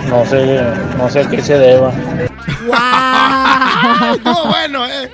No 0.09 0.25
sé, 0.25 0.63
no 0.97 1.07
sé 1.11 1.19
a 1.19 1.29
qué 1.29 1.39
se 1.43 1.59
deba. 1.59 1.93
Estuvo 4.13 4.45
bueno, 4.47 4.87
eh. 4.87 5.11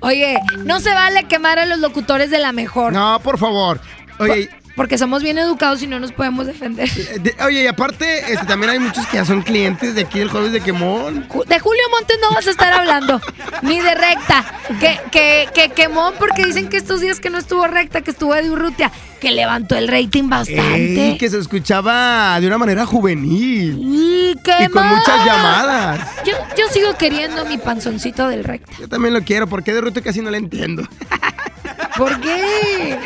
Oye, 0.00 0.38
no 0.64 0.80
se 0.80 0.92
vale 0.92 1.24
quemar 1.24 1.58
a 1.58 1.64
los 1.64 1.78
locutores 1.78 2.30
de 2.30 2.38
la 2.38 2.52
mejor. 2.52 2.92
No, 2.92 3.18
por 3.20 3.38
favor. 3.38 3.80
Oye, 4.18 4.50
Porque 4.80 4.96
somos 4.96 5.22
bien 5.22 5.36
educados 5.36 5.82
y 5.82 5.86
no 5.86 6.00
nos 6.00 6.10
podemos 6.10 6.46
defender. 6.46 6.88
de- 6.90 7.36
oye, 7.44 7.64
y 7.64 7.66
aparte, 7.66 8.32
este, 8.32 8.46
también 8.46 8.70
hay 8.70 8.78
muchos 8.78 9.06
que 9.08 9.18
ya 9.18 9.26
son 9.26 9.42
clientes 9.42 9.94
de 9.94 10.00
aquí 10.00 10.20
del 10.20 10.30
Jueves 10.30 10.52
de 10.52 10.62
Quemón. 10.62 11.28
Ju- 11.28 11.44
De 11.44 11.58
Julio 11.60 11.82
Montes 11.90 12.16
no 12.22 12.32
vas 12.34 12.46
a 12.46 12.50
estar 12.50 12.72
hablando, 12.72 13.20
ni 13.60 13.78
de 13.78 13.94
recta. 13.94 14.42
Que, 14.80 14.98
que, 15.12 15.48
que 15.52 15.68
quemó 15.68 16.12
porque 16.18 16.46
dicen 16.46 16.70
que 16.70 16.78
estos 16.78 17.02
días 17.02 17.20
que 17.20 17.28
no 17.28 17.36
estuvo 17.36 17.66
recta, 17.66 18.00
que 18.00 18.10
estuvo 18.12 18.34
de 18.34 18.48
Urrutia, 18.48 18.90
que 19.20 19.32
levantó 19.32 19.76
el 19.76 19.86
rating 19.86 20.30
bastante. 20.30 21.10
Ey, 21.10 21.18
que 21.18 21.28
se 21.28 21.38
escuchaba 21.38 22.40
de 22.40 22.46
una 22.46 22.56
manera 22.56 22.86
juvenil. 22.86 23.76
Y, 23.82 24.30
Y 24.30 24.68
con 24.70 24.86
muchas 24.88 25.26
llamadas. 25.26 26.00
Yo, 26.24 26.32
yo 26.56 26.68
sigo 26.72 26.94
queriendo 26.96 27.44
mi 27.44 27.58
panzoncito 27.58 28.28
del 28.28 28.44
recta. 28.44 28.72
Yo 28.80 28.88
también 28.88 29.12
lo 29.12 29.20
quiero, 29.24 29.46
porque 29.46 29.74
de 29.74 29.82
ruta 29.82 30.00
casi 30.00 30.22
no 30.22 30.30
le 30.30 30.38
entiendo. 30.38 30.88
¿Por 31.96 32.20
qué? 32.20 32.98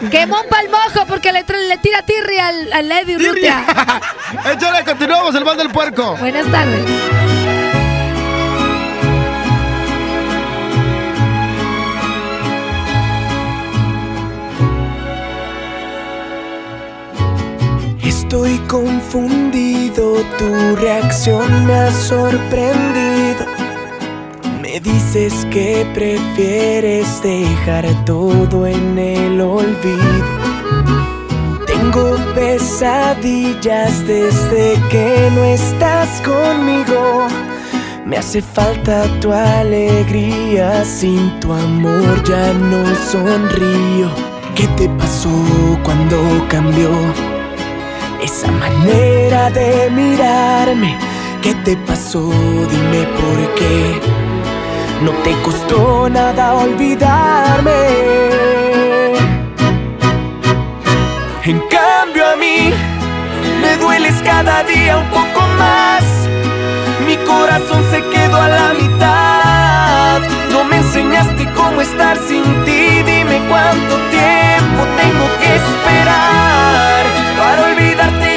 Quemón 0.10 0.46
pa'l 0.48 0.68
mojo 0.68 1.06
porque 1.06 1.32
le, 1.32 1.44
le 1.68 1.78
tira 1.78 2.02
tirri 2.02 2.38
al, 2.38 2.72
al 2.72 2.92
Eddie 2.92 3.16
Urrutia. 3.16 3.64
Échale, 4.52 4.84
continuamos 4.84 5.34
el 5.34 5.44
mal 5.44 5.56
del 5.56 5.70
puerco. 5.70 6.16
Buenas 6.16 6.46
tardes. 6.50 6.84
Estoy 18.02 18.58
confundido, 18.60 20.14
tu 20.38 20.76
reacción 20.76 21.66
me 21.66 21.74
ha 21.74 21.92
sorprendido. 21.92 23.41
Me 24.72 24.80
dices 24.80 25.46
que 25.50 25.86
prefieres 25.92 27.22
dejar 27.22 27.86
todo 28.06 28.66
en 28.66 28.98
el 28.98 29.38
olvido. 29.38 30.24
Tengo 31.66 32.16
pesadillas 32.34 34.06
desde 34.06 34.80
que 34.88 35.30
no 35.34 35.44
estás 35.44 36.22
conmigo. 36.22 37.26
Me 38.06 38.16
hace 38.16 38.40
falta 38.40 39.04
tu 39.20 39.30
alegría, 39.30 40.82
sin 40.86 41.38
tu 41.40 41.52
amor 41.52 42.24
ya 42.24 42.54
no 42.54 42.82
sonrío. 43.10 44.08
¿Qué 44.54 44.66
te 44.68 44.88
pasó 44.88 45.28
cuando 45.84 46.16
cambió? 46.48 46.88
Esa 48.22 48.50
manera 48.50 49.50
de 49.50 49.90
mirarme, 49.90 50.96
¿qué 51.42 51.54
te 51.56 51.76
pasó? 51.76 52.30
Dime 52.70 53.06
por 53.18 53.54
qué. 53.56 54.21
No 55.02 55.10
te 55.24 55.32
costó 55.42 56.08
nada 56.08 56.54
olvidarme. 56.54 57.72
En 61.44 61.58
cambio 61.68 62.24
a 62.24 62.36
mí 62.36 62.72
me 63.60 63.76
dueles 63.78 64.14
cada 64.22 64.62
día 64.62 64.98
un 64.98 65.08
poco 65.08 65.40
más. 65.58 66.04
Mi 67.04 67.16
corazón 67.16 67.84
se 67.90 68.00
quedó 68.10 68.36
a 68.36 68.48
la 68.48 68.74
mitad. 68.74 70.20
No 70.52 70.62
me 70.62 70.76
enseñaste 70.76 71.52
cómo 71.56 71.80
estar 71.80 72.16
sin 72.28 72.44
ti. 72.64 73.02
Dime 73.02 73.42
cuánto 73.48 73.96
tiempo 74.18 74.80
tengo 75.02 75.26
que 75.40 75.56
esperar. 75.62 77.02
Para 77.38 77.62
olvidarte 77.72 78.31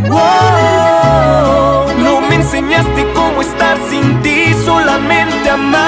Wow. 0.09 2.03
No 2.03 2.21
me 2.21 2.35
enseñaste 2.35 3.07
cómo 3.13 3.41
estar 3.41 3.77
sin 3.89 4.21
ti, 4.21 4.53
solamente 4.65 5.49
amarte 5.49 5.86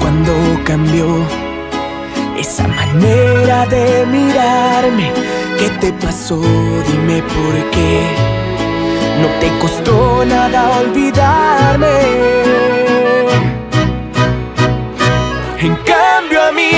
cuando 0.00 0.32
cambió 0.64 1.06
esa 2.36 2.66
manera 2.66 3.66
de 3.66 4.06
mirarme? 4.06 5.12
¿Qué 5.58 5.68
te 5.80 5.92
pasó? 5.92 6.40
Dime 6.88 7.22
por 7.22 7.70
qué. 7.70 8.30
No 9.20 9.28
te 9.40 9.48
costó 9.58 10.24
nada 10.24 10.70
olvidarme. 10.80 11.86
En 15.58 15.76
cambio 15.76 16.42
a 16.48 16.52
mí 16.52 16.72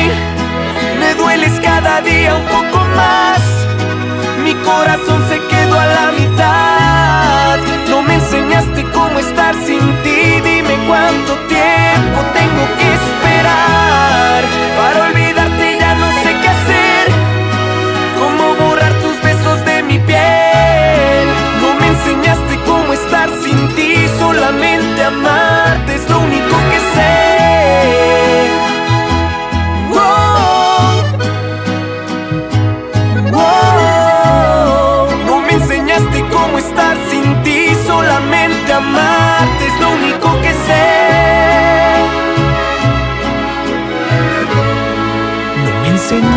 me 1.01 1.15
dueles 1.15 1.53
cada 1.61 2.01
día 2.03 2.35
un 2.35 2.47
poco 2.47 2.85
más. 2.97 3.41
Mi 4.45 4.55
corazón 4.55 5.23
se 5.29 5.39
quedó 5.51 5.79
a 5.79 5.87
la 5.87 6.13
mitad. 6.19 7.59
No 7.89 8.03
me 8.03 8.15
enseñaste 8.15 8.85
cómo 8.93 9.19
estar 9.21 9.55
sin 9.65 10.02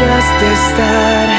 a 0.04 0.20
estar 0.20 1.30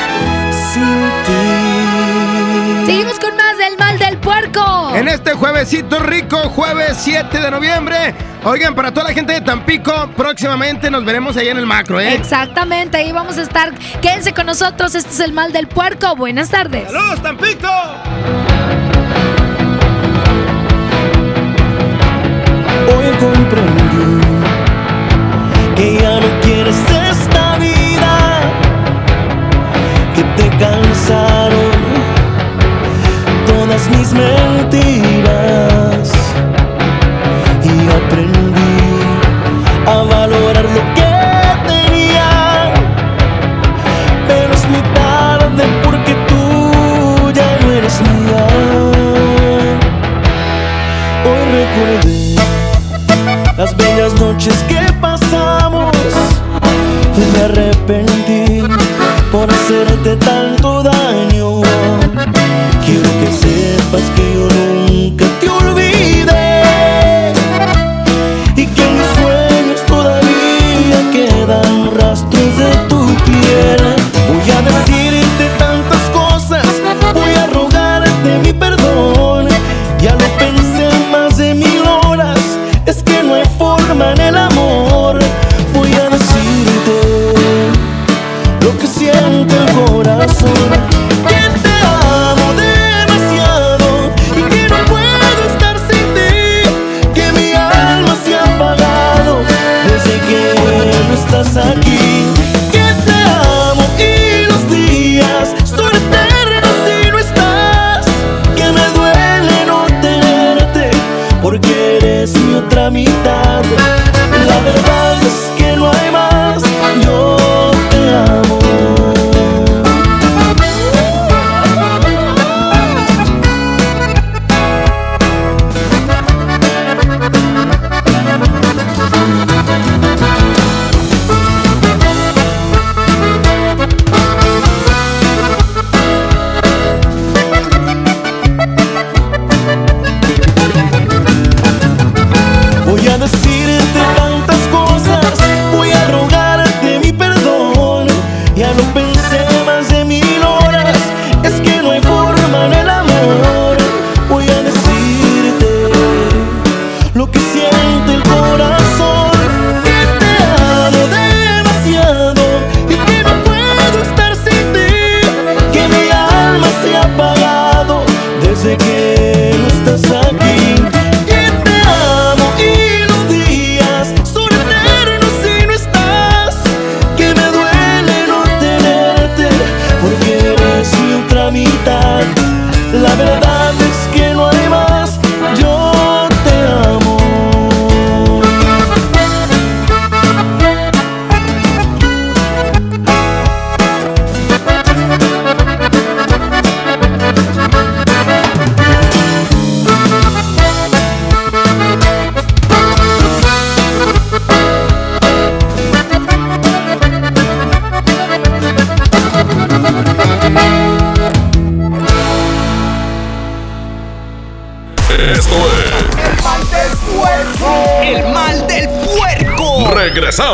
sin 0.72 1.10
ti. 1.24 2.86
Seguimos 2.86 3.18
con 3.18 3.36
más 3.36 3.58
del 3.58 3.76
mal 3.78 3.98
del 3.98 4.18
puerco. 4.18 4.94
En 4.94 5.08
este 5.08 5.32
juevesito 5.32 5.98
rico, 5.98 6.38
jueves 6.50 6.96
7 7.00 7.40
de 7.40 7.50
noviembre. 7.50 8.14
Oigan, 8.44 8.74
para 8.74 8.92
toda 8.92 9.08
la 9.08 9.12
gente 9.14 9.32
de 9.32 9.40
Tampico, 9.40 10.08
próximamente 10.16 10.90
nos 10.90 11.04
veremos 11.04 11.36
ahí 11.36 11.48
en 11.48 11.58
el 11.58 11.66
macro, 11.66 12.00
¿eh? 12.00 12.14
Exactamente, 12.14 12.96
ahí 12.96 13.10
vamos 13.12 13.36
a 13.38 13.42
estar. 13.42 13.74
Quédense 14.00 14.32
con 14.32 14.46
nosotros, 14.46 14.94
este 14.94 15.10
es 15.10 15.20
el 15.20 15.32
mal 15.32 15.52
del 15.52 15.66
puerco. 15.66 16.14
Buenas 16.14 16.48
tardes. 16.50 16.86
¡Saludos, 16.86 17.22
Tampico! 17.22 17.68
Hoy 22.88 23.16
comprendí 23.18 23.65
te 30.36 30.48
cansaron 30.58 31.72
todas 33.46 33.88
mis 33.90 34.12
mentiras 34.12 35.85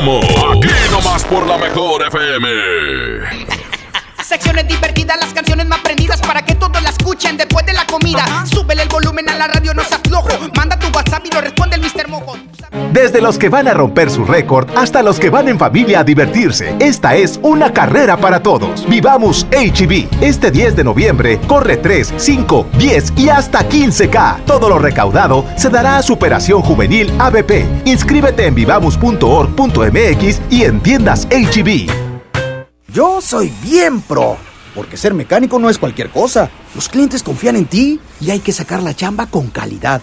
Regresamos. 0.03 0.41
Desde 12.93 13.22
los 13.22 13.38
que 13.38 13.49
van 13.49 13.68
a 13.68 13.74
romper 13.74 14.11
su 14.11 14.22
récord 14.22 14.68
hasta 14.76 15.03
los 15.03 15.18
que 15.18 15.30
van 15.30 15.49
en 15.49 15.59
familia 15.59 16.01
a 16.01 16.05
divertirse, 16.05 16.76
esta 16.78 17.16
es 17.16 17.40
una 17.43 17.72
carrera 17.72 18.18
para 18.18 18.43
todos. 18.43 18.86
Vivamos 18.86 19.47
HB. 19.51 20.09
Este 20.20 20.51
10 20.51 20.76
de 20.76 20.84
noviembre 20.84 21.40
corre 21.49 21.78
3, 21.78 22.12
5, 22.18 22.66
10 22.76 23.14
y 23.16 23.30
hasta 23.30 23.66
15K. 23.66 24.45
Todo 24.45 24.68
lo 24.68 24.78
recaudado 24.78 25.47
se 25.57 25.70
dará 25.70 25.97
a 25.97 26.03
Superación 26.03 26.61
Juvenil 26.61 27.11
ABP. 27.18 27.64
Inscríbete 27.86 28.45
en 28.47 28.55
vivamos.org.mx 28.55 30.40
y 30.51 30.64
en 30.64 30.80
tiendas 30.80 31.26
HB. 31.30 31.90
Yo 32.93 33.22
soy 33.22 33.51
bien 33.62 34.03
pro, 34.03 34.36
porque 34.74 34.99
ser 34.99 35.14
mecánico 35.14 35.59
no 35.59 35.70
es 35.70 35.78
cualquier 35.78 36.11
cosa. 36.11 36.51
Los 36.74 36.90
clientes 36.90 37.22
confían 37.22 37.57
en 37.57 37.64
ti 37.64 38.01
y 38.20 38.32
hay 38.32 38.40
que 38.40 38.53
sacar 38.53 38.82
la 38.82 38.93
chamba 38.93 39.28
con 39.28 39.47
calidad. 39.47 40.03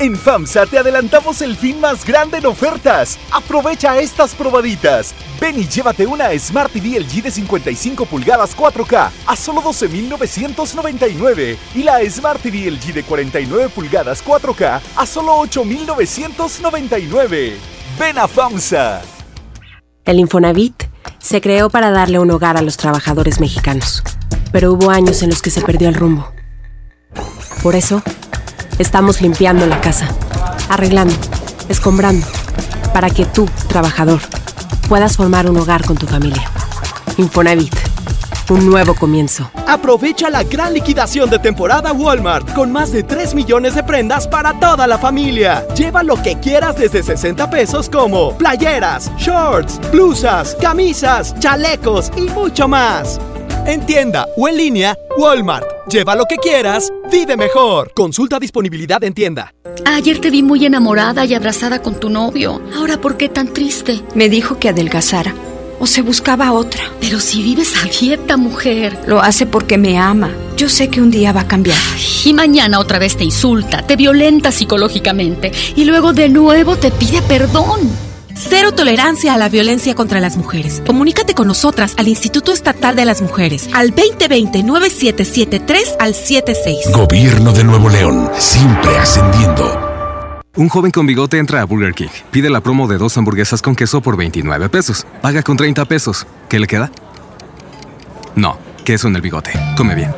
En 0.00 0.14
FAMSA 0.14 0.64
te 0.66 0.78
adelantamos 0.78 1.42
el 1.42 1.56
fin 1.56 1.80
más 1.80 2.04
grande 2.04 2.38
en 2.38 2.46
ofertas. 2.46 3.18
Aprovecha 3.32 3.98
estas 3.98 4.32
probaditas. 4.32 5.12
Ven 5.40 5.58
y 5.58 5.66
llévate 5.66 6.06
una 6.06 6.28
Smart 6.38 6.70
TV 6.70 7.00
LG 7.00 7.24
de 7.24 7.32
55 7.32 8.06
pulgadas 8.06 8.56
4K 8.56 9.10
a 9.26 9.34
solo 9.34 9.60
12.999 9.60 11.56
y 11.74 11.82
la 11.82 11.98
Smart 12.08 12.40
TV 12.40 12.70
LG 12.70 12.94
de 12.94 13.02
49 13.02 13.70
pulgadas 13.70 14.24
4K 14.24 14.80
a 14.94 15.04
solo 15.04 15.42
8.999. 15.42 17.54
Ven 17.98 18.18
a 18.18 18.28
FAMSA. 18.28 19.02
El 20.04 20.20
Infonavit 20.20 20.84
se 21.18 21.40
creó 21.40 21.70
para 21.70 21.90
darle 21.90 22.20
un 22.20 22.30
hogar 22.30 22.56
a 22.56 22.62
los 22.62 22.76
trabajadores 22.76 23.40
mexicanos, 23.40 24.04
pero 24.52 24.72
hubo 24.72 24.90
años 24.90 25.24
en 25.24 25.30
los 25.30 25.42
que 25.42 25.50
se 25.50 25.60
perdió 25.60 25.88
el 25.88 25.96
rumbo. 25.96 26.30
Por 27.64 27.74
eso, 27.74 28.00
estamos 28.78 29.20
limpiando 29.20 29.66
la 29.66 29.80
casa, 29.80 30.08
arreglando, 30.68 31.14
escombrando, 31.68 32.26
para 32.92 33.10
que 33.10 33.24
tú, 33.26 33.48
trabajador, 33.68 34.20
puedas 34.88 35.16
formar 35.16 35.48
un 35.50 35.56
hogar 35.56 35.84
con 35.84 35.96
tu 35.96 36.06
familia. 36.06 36.50
Infonavit, 37.16 37.74
un 38.50 38.66
nuevo 38.66 38.94
comienzo. 38.94 39.50
Aprovecha 39.66 40.30
la 40.30 40.44
gran 40.44 40.72
liquidación 40.72 41.28
de 41.28 41.38
temporada 41.38 41.92
Walmart 41.92 42.54
con 42.54 42.72
más 42.72 42.92
de 42.92 43.02
3 43.02 43.34
millones 43.34 43.74
de 43.74 43.82
prendas 43.82 44.26
para 44.26 44.58
toda 44.58 44.86
la 44.86 44.98
familia. 44.98 45.66
Lleva 45.74 46.02
lo 46.02 46.20
que 46.22 46.38
quieras 46.38 46.76
desde 46.76 47.02
60 47.02 47.50
pesos 47.50 47.90
como 47.90 48.36
playeras, 48.38 49.10
shorts, 49.18 49.80
blusas, 49.90 50.56
camisas, 50.60 51.38
chalecos 51.38 52.10
y 52.16 52.22
mucho 52.22 52.68
más. 52.68 53.20
En 53.68 53.84
tienda 53.84 54.26
o 54.38 54.48
en 54.48 54.56
línea, 54.56 54.96
Walmart. 55.18 55.66
Lleva 55.90 56.16
lo 56.16 56.24
que 56.24 56.36
quieras, 56.36 56.90
vive 57.12 57.36
mejor. 57.36 57.92
Consulta 57.94 58.38
disponibilidad 58.38 59.04
en 59.04 59.12
tienda. 59.12 59.52
Ayer 59.84 60.22
te 60.22 60.30
vi 60.30 60.42
muy 60.42 60.64
enamorada 60.64 61.26
y 61.26 61.34
abrazada 61.34 61.82
con 61.82 62.00
tu 62.00 62.08
novio. 62.08 62.62
Ahora, 62.74 62.98
¿por 62.98 63.18
qué 63.18 63.28
tan 63.28 63.52
triste? 63.52 64.00
Me 64.14 64.30
dijo 64.30 64.58
que 64.58 64.70
adelgazara. 64.70 65.34
O 65.80 65.86
se 65.86 66.00
buscaba 66.00 66.52
otra. 66.52 66.82
Pero 66.98 67.20
si 67.20 67.42
vives 67.42 67.74
a 67.76 67.86
dieta, 67.86 68.38
mujer. 68.38 68.98
Lo 69.06 69.20
hace 69.20 69.44
porque 69.44 69.76
me 69.76 69.98
ama. 69.98 70.30
Yo 70.56 70.70
sé 70.70 70.88
que 70.88 71.02
un 71.02 71.10
día 71.10 71.32
va 71.32 71.42
a 71.42 71.46
cambiar. 71.46 71.76
Y 72.24 72.32
mañana 72.32 72.78
otra 72.78 72.98
vez 72.98 73.18
te 73.18 73.24
insulta, 73.24 73.82
te 73.86 73.96
violenta 73.96 74.50
psicológicamente 74.50 75.52
y 75.76 75.84
luego 75.84 76.14
de 76.14 76.30
nuevo 76.30 76.76
te 76.76 76.90
pide 76.90 77.20
perdón. 77.20 78.07
Cero 78.40 78.70
tolerancia 78.70 79.34
a 79.34 79.36
la 79.36 79.48
violencia 79.48 79.96
contra 79.96 80.20
las 80.20 80.36
mujeres. 80.36 80.80
Comunícate 80.86 81.34
con 81.34 81.48
nosotras 81.48 81.94
al 81.96 82.06
Instituto 82.06 82.52
Estatal 82.52 82.94
de 82.94 83.04
las 83.04 83.20
Mujeres 83.20 83.68
al 83.74 83.92
2020-9773 83.96 85.96
al 85.98 86.14
76. 86.14 86.92
Gobierno 86.92 87.52
de 87.52 87.64
Nuevo 87.64 87.88
León, 87.88 88.30
siempre 88.38 88.96
ascendiendo. 88.96 90.40
Un 90.54 90.68
joven 90.68 90.92
con 90.92 91.04
bigote 91.06 91.38
entra 91.38 91.62
a 91.62 91.64
Burger 91.64 91.94
King. 91.94 92.10
Pide 92.30 92.48
la 92.48 92.60
promo 92.60 92.86
de 92.86 92.98
dos 92.98 93.18
hamburguesas 93.18 93.60
con 93.60 93.74
queso 93.74 94.00
por 94.00 94.16
29 94.16 94.68
pesos. 94.68 95.04
Paga 95.20 95.42
con 95.42 95.56
30 95.56 95.84
pesos. 95.86 96.24
¿Qué 96.48 96.60
le 96.60 96.68
queda? 96.68 96.92
No, 98.36 98.56
queso 98.84 99.08
en 99.08 99.16
el 99.16 99.22
bigote. 99.22 99.50
Come 99.76 99.96
bien. 99.96 100.14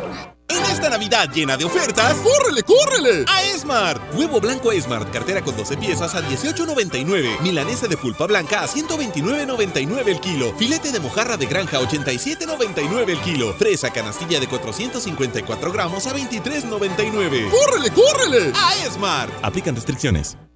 Esta 0.80 0.88
Navidad 0.88 1.28
llena 1.30 1.58
de 1.58 1.66
ofertas, 1.66 2.14
¡córrele, 2.14 2.62
córrele! 2.62 3.26
A 3.28 3.42
Esmart. 3.42 4.00
Huevo 4.14 4.40
blanco 4.40 4.72
Esmart, 4.72 5.12
cartera 5.12 5.42
con 5.42 5.54
12 5.54 5.76
piezas 5.76 6.14
a 6.14 6.26
18.99. 6.26 7.38
Milanesa 7.42 7.86
de 7.86 7.98
pulpa 7.98 8.26
blanca 8.26 8.62
a 8.62 8.66
129.99 8.66 10.08
el 10.08 10.20
kilo. 10.20 10.54
Filete 10.56 10.90
de 10.90 10.98
mojarra 10.98 11.36
de 11.36 11.44
granja 11.44 11.76
a 11.76 11.80
87.99 11.82 13.10
el 13.10 13.20
kilo. 13.20 13.52
Fresa 13.58 13.90
canastilla 13.90 14.40
de 14.40 14.48
454 14.48 15.70
gramos 15.70 16.06
a 16.06 16.14
23.99. 16.14 17.50
¡Córrele, 17.50 17.90
córrele! 17.90 18.52
A 18.54 18.86
Esmart. 18.86 19.34
Aplican 19.42 19.74
restricciones. 19.74 20.38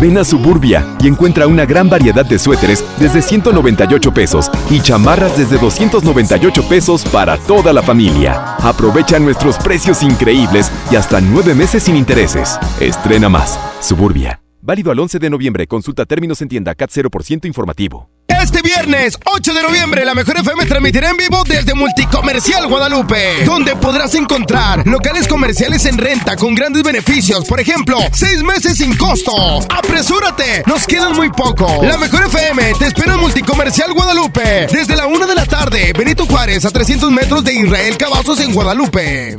Ven 0.00 0.16
a 0.16 0.24
Suburbia 0.24 0.86
y 1.00 1.08
encuentra 1.08 1.48
una 1.48 1.66
gran 1.66 1.90
variedad 1.90 2.24
de 2.24 2.38
suéteres 2.38 2.84
desde 3.00 3.20
198 3.20 4.14
pesos 4.14 4.48
y 4.70 4.80
chamarras 4.80 5.36
desde 5.36 5.58
298 5.58 6.68
pesos 6.68 7.04
para 7.04 7.36
toda 7.36 7.72
la 7.72 7.82
familia. 7.82 8.54
Aprovecha 8.58 9.18
nuestros 9.18 9.58
precios 9.58 10.04
increíbles 10.04 10.70
y 10.92 10.96
hasta 10.96 11.20
nueve 11.20 11.52
meses 11.54 11.82
sin 11.82 11.96
intereses. 11.96 12.58
Estrena 12.80 13.28
más. 13.28 13.58
Suburbia. 13.80 14.40
Válido 14.62 14.92
al 14.92 15.00
11 15.00 15.18
de 15.18 15.30
noviembre. 15.30 15.66
Consulta 15.66 16.04
términos 16.04 16.42
en 16.42 16.48
tienda 16.48 16.76
CAT 16.76 16.90
0% 16.90 17.46
informativo. 17.46 18.08
Este 18.40 18.62
viernes 18.62 19.18
8 19.24 19.52
de 19.52 19.62
noviembre, 19.62 20.04
la 20.04 20.14
Mejor 20.14 20.38
FM 20.38 20.64
transmitirá 20.64 21.10
en 21.10 21.16
vivo 21.18 21.42
desde 21.46 21.74
Multicomercial 21.74 22.66
Guadalupe, 22.68 23.44
donde 23.44 23.76
podrás 23.76 24.14
encontrar 24.14 24.86
locales 24.86 25.28
comerciales 25.28 25.84
en 25.84 25.98
renta 25.98 26.36
con 26.36 26.54
grandes 26.54 26.82
beneficios. 26.82 27.44
Por 27.44 27.60
ejemplo, 27.60 27.98
seis 28.12 28.42
meses 28.42 28.78
sin 28.78 28.96
costo. 28.96 29.32
¡Apresúrate! 29.68 30.62
Nos 30.66 30.86
quedan 30.86 31.14
muy 31.14 31.28
poco. 31.30 31.82
La 31.82 31.98
Mejor 31.98 32.24
FM 32.24 32.72
te 32.78 32.86
espera 32.86 33.14
en 33.14 33.20
Multicomercial 33.20 33.92
Guadalupe 33.92 34.66
desde 34.72 34.96
la 34.96 35.06
una 35.06 35.26
de 35.26 35.34
la 35.34 35.44
tarde. 35.44 35.92
Benito 35.92 36.24
Juárez. 36.24 36.38
Juárez, 36.38 36.64
a 36.66 36.70
300 36.70 37.10
metros 37.10 37.42
de 37.42 37.52
Israel 37.52 37.96
Cavazos 37.98 38.38
en 38.38 38.54
Guadalupe. 38.54 39.38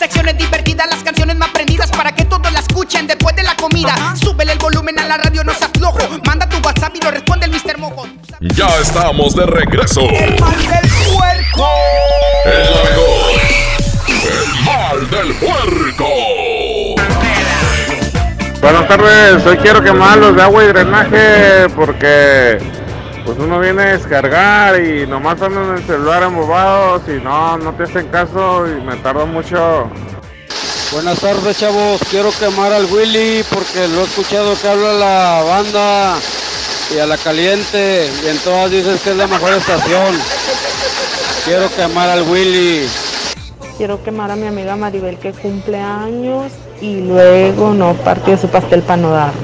Secciones 0.00 0.38
divertidas, 0.38 0.88
las 0.88 1.02
canciones 1.02 1.36
más 1.36 1.50
prendidas 1.50 1.90
para 1.90 2.10
que 2.14 2.24
todos 2.24 2.50
la 2.50 2.60
escuchen 2.60 3.06
después 3.06 3.36
de 3.36 3.42
la 3.42 3.54
comida. 3.54 3.94
Súbele 4.16 4.52
el 4.52 4.58
volumen 4.58 4.98
a 4.98 5.04
la 5.04 5.18
radio, 5.18 5.44
no 5.44 5.52
se 5.52 5.66
aflojo. 5.66 5.98
Manda 6.24 6.48
tu 6.48 6.56
WhatsApp 6.66 6.96
y 6.96 7.04
lo 7.04 7.10
responde 7.10 7.44
el 7.44 7.52
Mr. 7.52 7.76
Mojo. 7.76 8.08
Ya 8.40 8.66
estamos 8.80 9.36
de 9.36 9.44
regreso. 9.44 10.00
El 10.08 10.40
mal 10.40 10.56
del 10.56 10.90
puerco. 11.04 11.68
El 12.46 12.62
mejor. 12.88 13.40
El 14.08 14.64
mal 14.64 15.10
del 15.10 15.34
puerco. 15.34 16.08
Buenas 18.62 18.88
tardes, 18.88 19.44
hoy 19.44 19.58
quiero 19.58 19.82
quemar 19.82 20.16
los 20.16 20.34
de 20.34 20.42
agua 20.42 20.64
y 20.64 20.68
drenaje 20.68 21.68
porque 21.76 22.58
pues 23.30 23.46
uno 23.46 23.60
viene 23.60 23.82
a 23.82 23.92
descargar 23.96 24.80
y 24.82 25.06
nomás 25.06 25.40
andan 25.40 25.68
en 25.68 25.74
el 25.76 25.84
celular 25.84 26.24
embobados 26.24 27.02
y 27.06 27.22
no, 27.22 27.56
no 27.58 27.72
te 27.74 27.84
hacen 27.84 28.08
caso 28.08 28.66
y 28.66 28.80
me 28.80 28.96
tardo 28.96 29.24
mucho. 29.24 29.88
Buenas 30.90 31.20
tardes 31.20 31.56
chavos, 31.56 32.00
quiero 32.10 32.30
quemar 32.40 32.72
al 32.72 32.86
Willy 32.86 33.44
porque 33.48 33.86
lo 33.86 34.00
he 34.00 34.04
escuchado 34.04 34.54
que 34.60 34.68
habla 34.68 34.94
la 34.94 35.42
banda 35.44 36.16
y 36.92 36.98
a 36.98 37.06
la 37.06 37.16
caliente 37.18 38.10
y 38.24 38.26
en 38.26 38.38
todas 38.38 38.68
dices 38.68 39.00
que 39.00 39.10
es 39.10 39.16
la 39.16 39.28
mejor 39.28 39.52
estación. 39.52 40.18
Quiero 41.44 41.70
quemar 41.76 42.08
al 42.08 42.22
Willy. 42.22 42.88
Quiero 43.76 44.02
quemar 44.02 44.32
a 44.32 44.36
mi 44.36 44.48
amiga 44.48 44.74
Maribel 44.74 45.18
que 45.18 45.32
cumple 45.32 45.78
años 45.78 46.50
y 46.80 47.02
luego 47.02 47.74
no 47.74 47.94
partió 47.94 48.36
su 48.36 48.48
pastel 48.48 48.82
para 48.82 49.00
no 49.00 49.10
darle. 49.10 49.40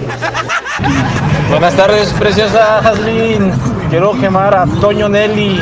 Buenas 1.49 1.77
tardes, 1.77 2.13
preciosa 2.15 2.79
Haslin. 2.79 3.76
Quiero 3.91 4.13
quemar 4.21 4.55
a 4.55 4.67
Toño 4.67 5.09
Nelly. 5.09 5.61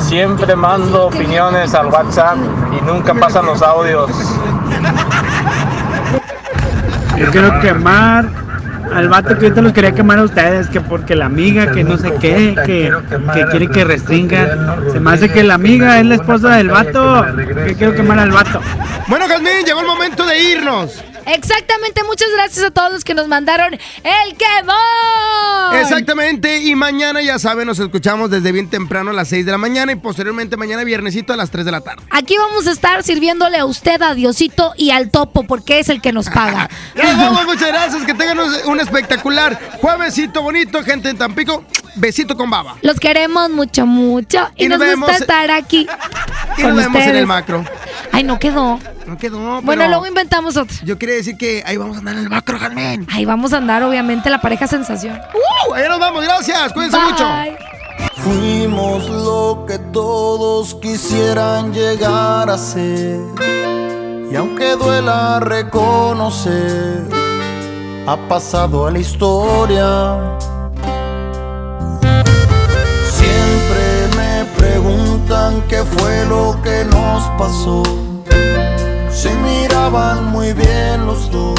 Siempre 0.00 0.54
mando 0.54 1.06
opiniones 1.06 1.74
al 1.74 1.86
WhatsApp 1.86 2.36
y 2.78 2.84
nunca 2.84 3.14
pasan 3.14 3.46
los 3.46 3.60
audios. 3.62 4.10
Yo 7.18 7.30
quiero 7.30 7.60
quemar 7.60 8.28
al 8.94 9.08
vato 9.08 9.36
que 9.36 9.46
ahorita 9.46 9.62
los 9.62 9.72
quería 9.72 9.92
quemar 9.92 10.18
a 10.20 10.22
ustedes, 10.22 10.68
que 10.68 10.80
porque 10.80 11.16
la 11.16 11.26
amiga, 11.26 11.72
que 11.72 11.82
no 11.82 11.98
sé 11.98 12.12
qué, 12.20 12.54
que, 12.64 12.92
que 13.34 13.46
quiere 13.46 13.68
que 13.68 13.84
restringan. 13.84 14.48
Se 14.92 15.00
me 15.00 15.12
hace 15.12 15.28
que 15.28 15.42
la 15.42 15.54
amiga 15.54 15.98
es 15.98 16.06
la 16.06 16.14
esposa 16.14 16.56
del 16.56 16.68
vato, 16.68 17.24
que 17.66 17.74
quiero 17.74 17.94
quemar 17.94 18.20
al 18.20 18.30
vato. 18.30 18.60
Bueno, 19.08 19.26
Jazmín, 19.28 19.64
llegó 19.64 19.80
el 19.80 19.86
momento 19.86 20.24
de 20.24 20.40
irnos. 20.40 21.02
Exactamente, 21.26 22.02
muchas 22.04 22.28
gracias 22.34 22.64
a 22.66 22.70
todos 22.70 22.92
los 22.92 23.04
que 23.04 23.14
nos 23.14 23.28
mandaron 23.28 23.74
el 23.74 24.36
quemón. 24.36 25.76
Exactamente, 25.80 26.62
y 26.62 26.74
mañana 26.74 27.20
ya 27.22 27.38
saben, 27.38 27.66
nos 27.66 27.78
escuchamos 27.78 28.30
desde 28.30 28.52
bien 28.52 28.70
temprano 28.70 29.10
a 29.10 29.14
las 29.14 29.28
6 29.28 29.44
de 29.44 29.52
la 29.52 29.58
mañana 29.58 29.92
y 29.92 29.96
posteriormente 29.96 30.56
mañana 30.56 30.84
viernesito 30.84 31.32
a 31.32 31.36
las 31.36 31.50
3 31.50 31.64
de 31.64 31.72
la 31.72 31.80
tarde. 31.80 32.02
Aquí 32.10 32.36
vamos 32.38 32.66
a 32.66 32.70
estar 32.72 33.02
sirviéndole 33.02 33.58
a 33.58 33.64
usted, 33.64 34.00
a 34.02 34.14
Diosito 34.14 34.72
y 34.76 34.90
al 34.90 35.10
Topo, 35.10 35.42
porque 35.44 35.80
es 35.80 35.88
el 35.88 36.00
que 36.00 36.12
nos 36.12 36.28
paga. 36.30 36.68
Nos 36.94 37.16
vamos, 37.18 37.44
muchas 37.46 37.68
gracias, 37.68 38.04
que 38.04 38.14
tengan 38.14 38.38
un- 38.66 38.80
espectacular 38.80 39.58
juevesito 39.80 40.42
bonito, 40.42 40.82
gente 40.82 41.08
en 41.10 41.18
Tampico. 41.18 41.64
Besito 41.96 42.36
con 42.36 42.50
baba. 42.50 42.76
Los 42.82 43.00
queremos 43.00 43.48
mucho, 43.50 43.86
mucho. 43.86 44.48
Y, 44.56 44.66
Y 44.66 44.68
nos, 44.68 44.78
nos 44.78 44.88
vemos- 44.88 45.08
gusta 45.08 45.22
estar 45.24 45.50
aquí. 45.50 45.86
Y 46.58 46.62
con 46.62 46.74
nos 46.74 46.84
vemos 46.84 46.96
en 46.96 47.00
ustedes. 47.02 47.16
el 47.20 47.26
macro. 47.26 47.64
Ay, 48.12 48.22
no 48.24 48.38
quedó. 48.38 48.78
No 49.06 49.16
quedó. 49.16 49.38
Bueno, 49.38 49.62
pero 49.64 49.88
luego 49.88 50.06
inventamos 50.06 50.56
otro. 50.56 50.76
Yo 50.84 50.98
quería 50.98 51.14
decir 51.14 51.36
que 51.36 51.62
ahí 51.64 51.76
vamos 51.76 51.96
a 51.96 51.98
andar 52.00 52.14
en 52.14 52.22
el 52.22 52.28
macro, 52.28 52.58
Jazmín. 52.58 53.06
Ahí 53.12 53.24
vamos 53.24 53.52
a 53.52 53.58
andar, 53.58 53.82
obviamente, 53.82 54.28
la 54.30 54.40
pareja 54.40 54.66
sensación. 54.66 55.18
¡Uh! 55.70 55.74
Ahí 55.74 55.88
nos 55.88 56.00
vamos, 56.00 56.24
gracias. 56.24 56.72
Cuídense 56.72 56.96
Bye. 56.96 57.10
mucho. 57.12 57.24
Fuimos 58.16 59.08
lo 59.08 59.64
que 59.66 59.78
todos 59.78 60.74
quisieran 60.76 61.72
llegar 61.72 62.50
a 62.50 62.58
ser. 62.58 63.20
Y 64.30 64.34
aunque 64.34 64.74
duela 64.74 65.38
reconocer, 65.38 67.04
ha 68.06 68.16
pasado 68.28 68.88
a 68.88 68.90
la 68.90 68.98
historia. 68.98 70.38
Siempre 73.08 74.16
me 74.16 74.44
preguntan 74.56 75.62
qué 75.68 75.84
fue 75.84 76.26
lo 76.26 76.60
que 76.62 76.84
nos 76.84 77.22
pasó. 77.38 78.05
Miraban 79.86 80.32
muy 80.32 80.52
bien 80.52 81.06
los 81.06 81.30
dos, 81.30 81.54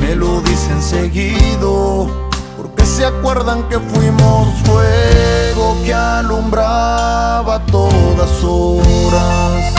me 0.00 0.16
lo 0.16 0.40
dicen 0.40 0.82
seguido. 0.82 2.28
Porque 2.56 2.84
se 2.84 3.06
acuerdan 3.06 3.62
que 3.68 3.78
fuimos 3.78 4.48
fuego 4.64 5.76
que 5.84 5.94
alumbraba 5.94 7.64
todas 7.66 8.42
horas. 8.42 9.72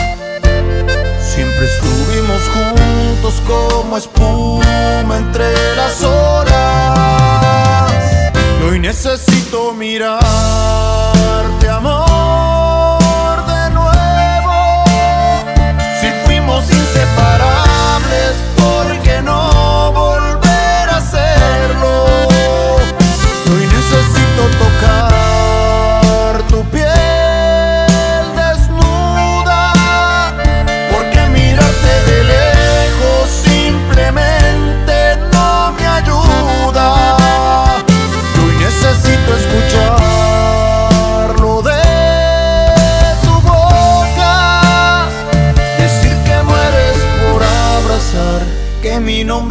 Siempre 1.19 1.65
estuvimos 1.65 2.41
juntos 2.53 3.41
como 3.45 3.97
espuma 3.97 5.17
entre 5.17 5.75
las 5.75 6.01
olas. 6.03 7.91
Y 8.61 8.63
hoy 8.69 8.79
necesito 8.79 9.73
mirarte, 9.73 10.23
amor, 11.67 12.10
Si 16.51 16.57
fuimos 16.57 16.71
inseparables, 16.71 18.33
¿por 18.57 18.99
qué 19.03 19.21
no 19.21 19.91
volver 19.93 20.50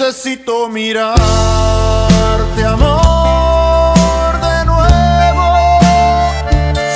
Necesito 0.00 0.66
mirarte, 0.70 1.20
amor, 2.64 4.40
de 4.40 4.64
nuevo. 4.64 5.78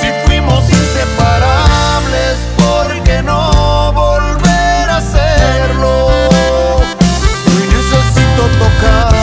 Si 0.01 0.07
fuimos 0.25 0.67
inseparables, 0.67 2.37
¿por 2.57 3.03
qué 3.03 3.21
no 3.21 3.93
volver 3.93 4.89
a 4.89 4.97
hacerlo? 4.97 6.07
Hoy 7.45 7.67
necesito 7.75 8.43
tocar 8.57 9.14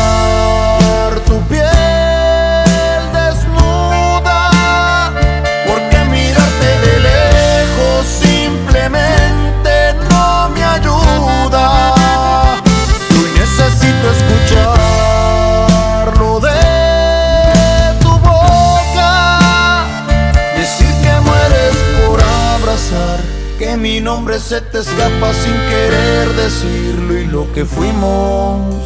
nombre 24.14 24.38
se 24.38 24.60
te 24.60 24.78
escapa 24.80 25.32
sin 25.32 25.54
querer 25.70 26.28
decirlo 26.34 27.18
y 27.18 27.24
lo 27.24 27.50
que 27.54 27.64
fuimos 27.64 28.84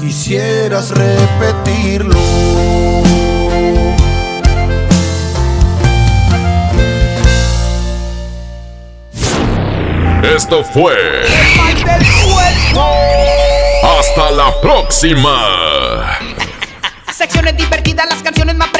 quisieras 0.00 0.90
repetirlo. 0.90 2.18
Esto 10.36 10.64
fue. 10.64 10.96
Hasta 13.96 14.30
la 14.32 14.60
próxima. 14.60 16.18
Secciones 17.12 17.56
divertidas, 17.56 18.06
las 18.10 18.24
canciones 18.24 18.56
más 18.56 18.70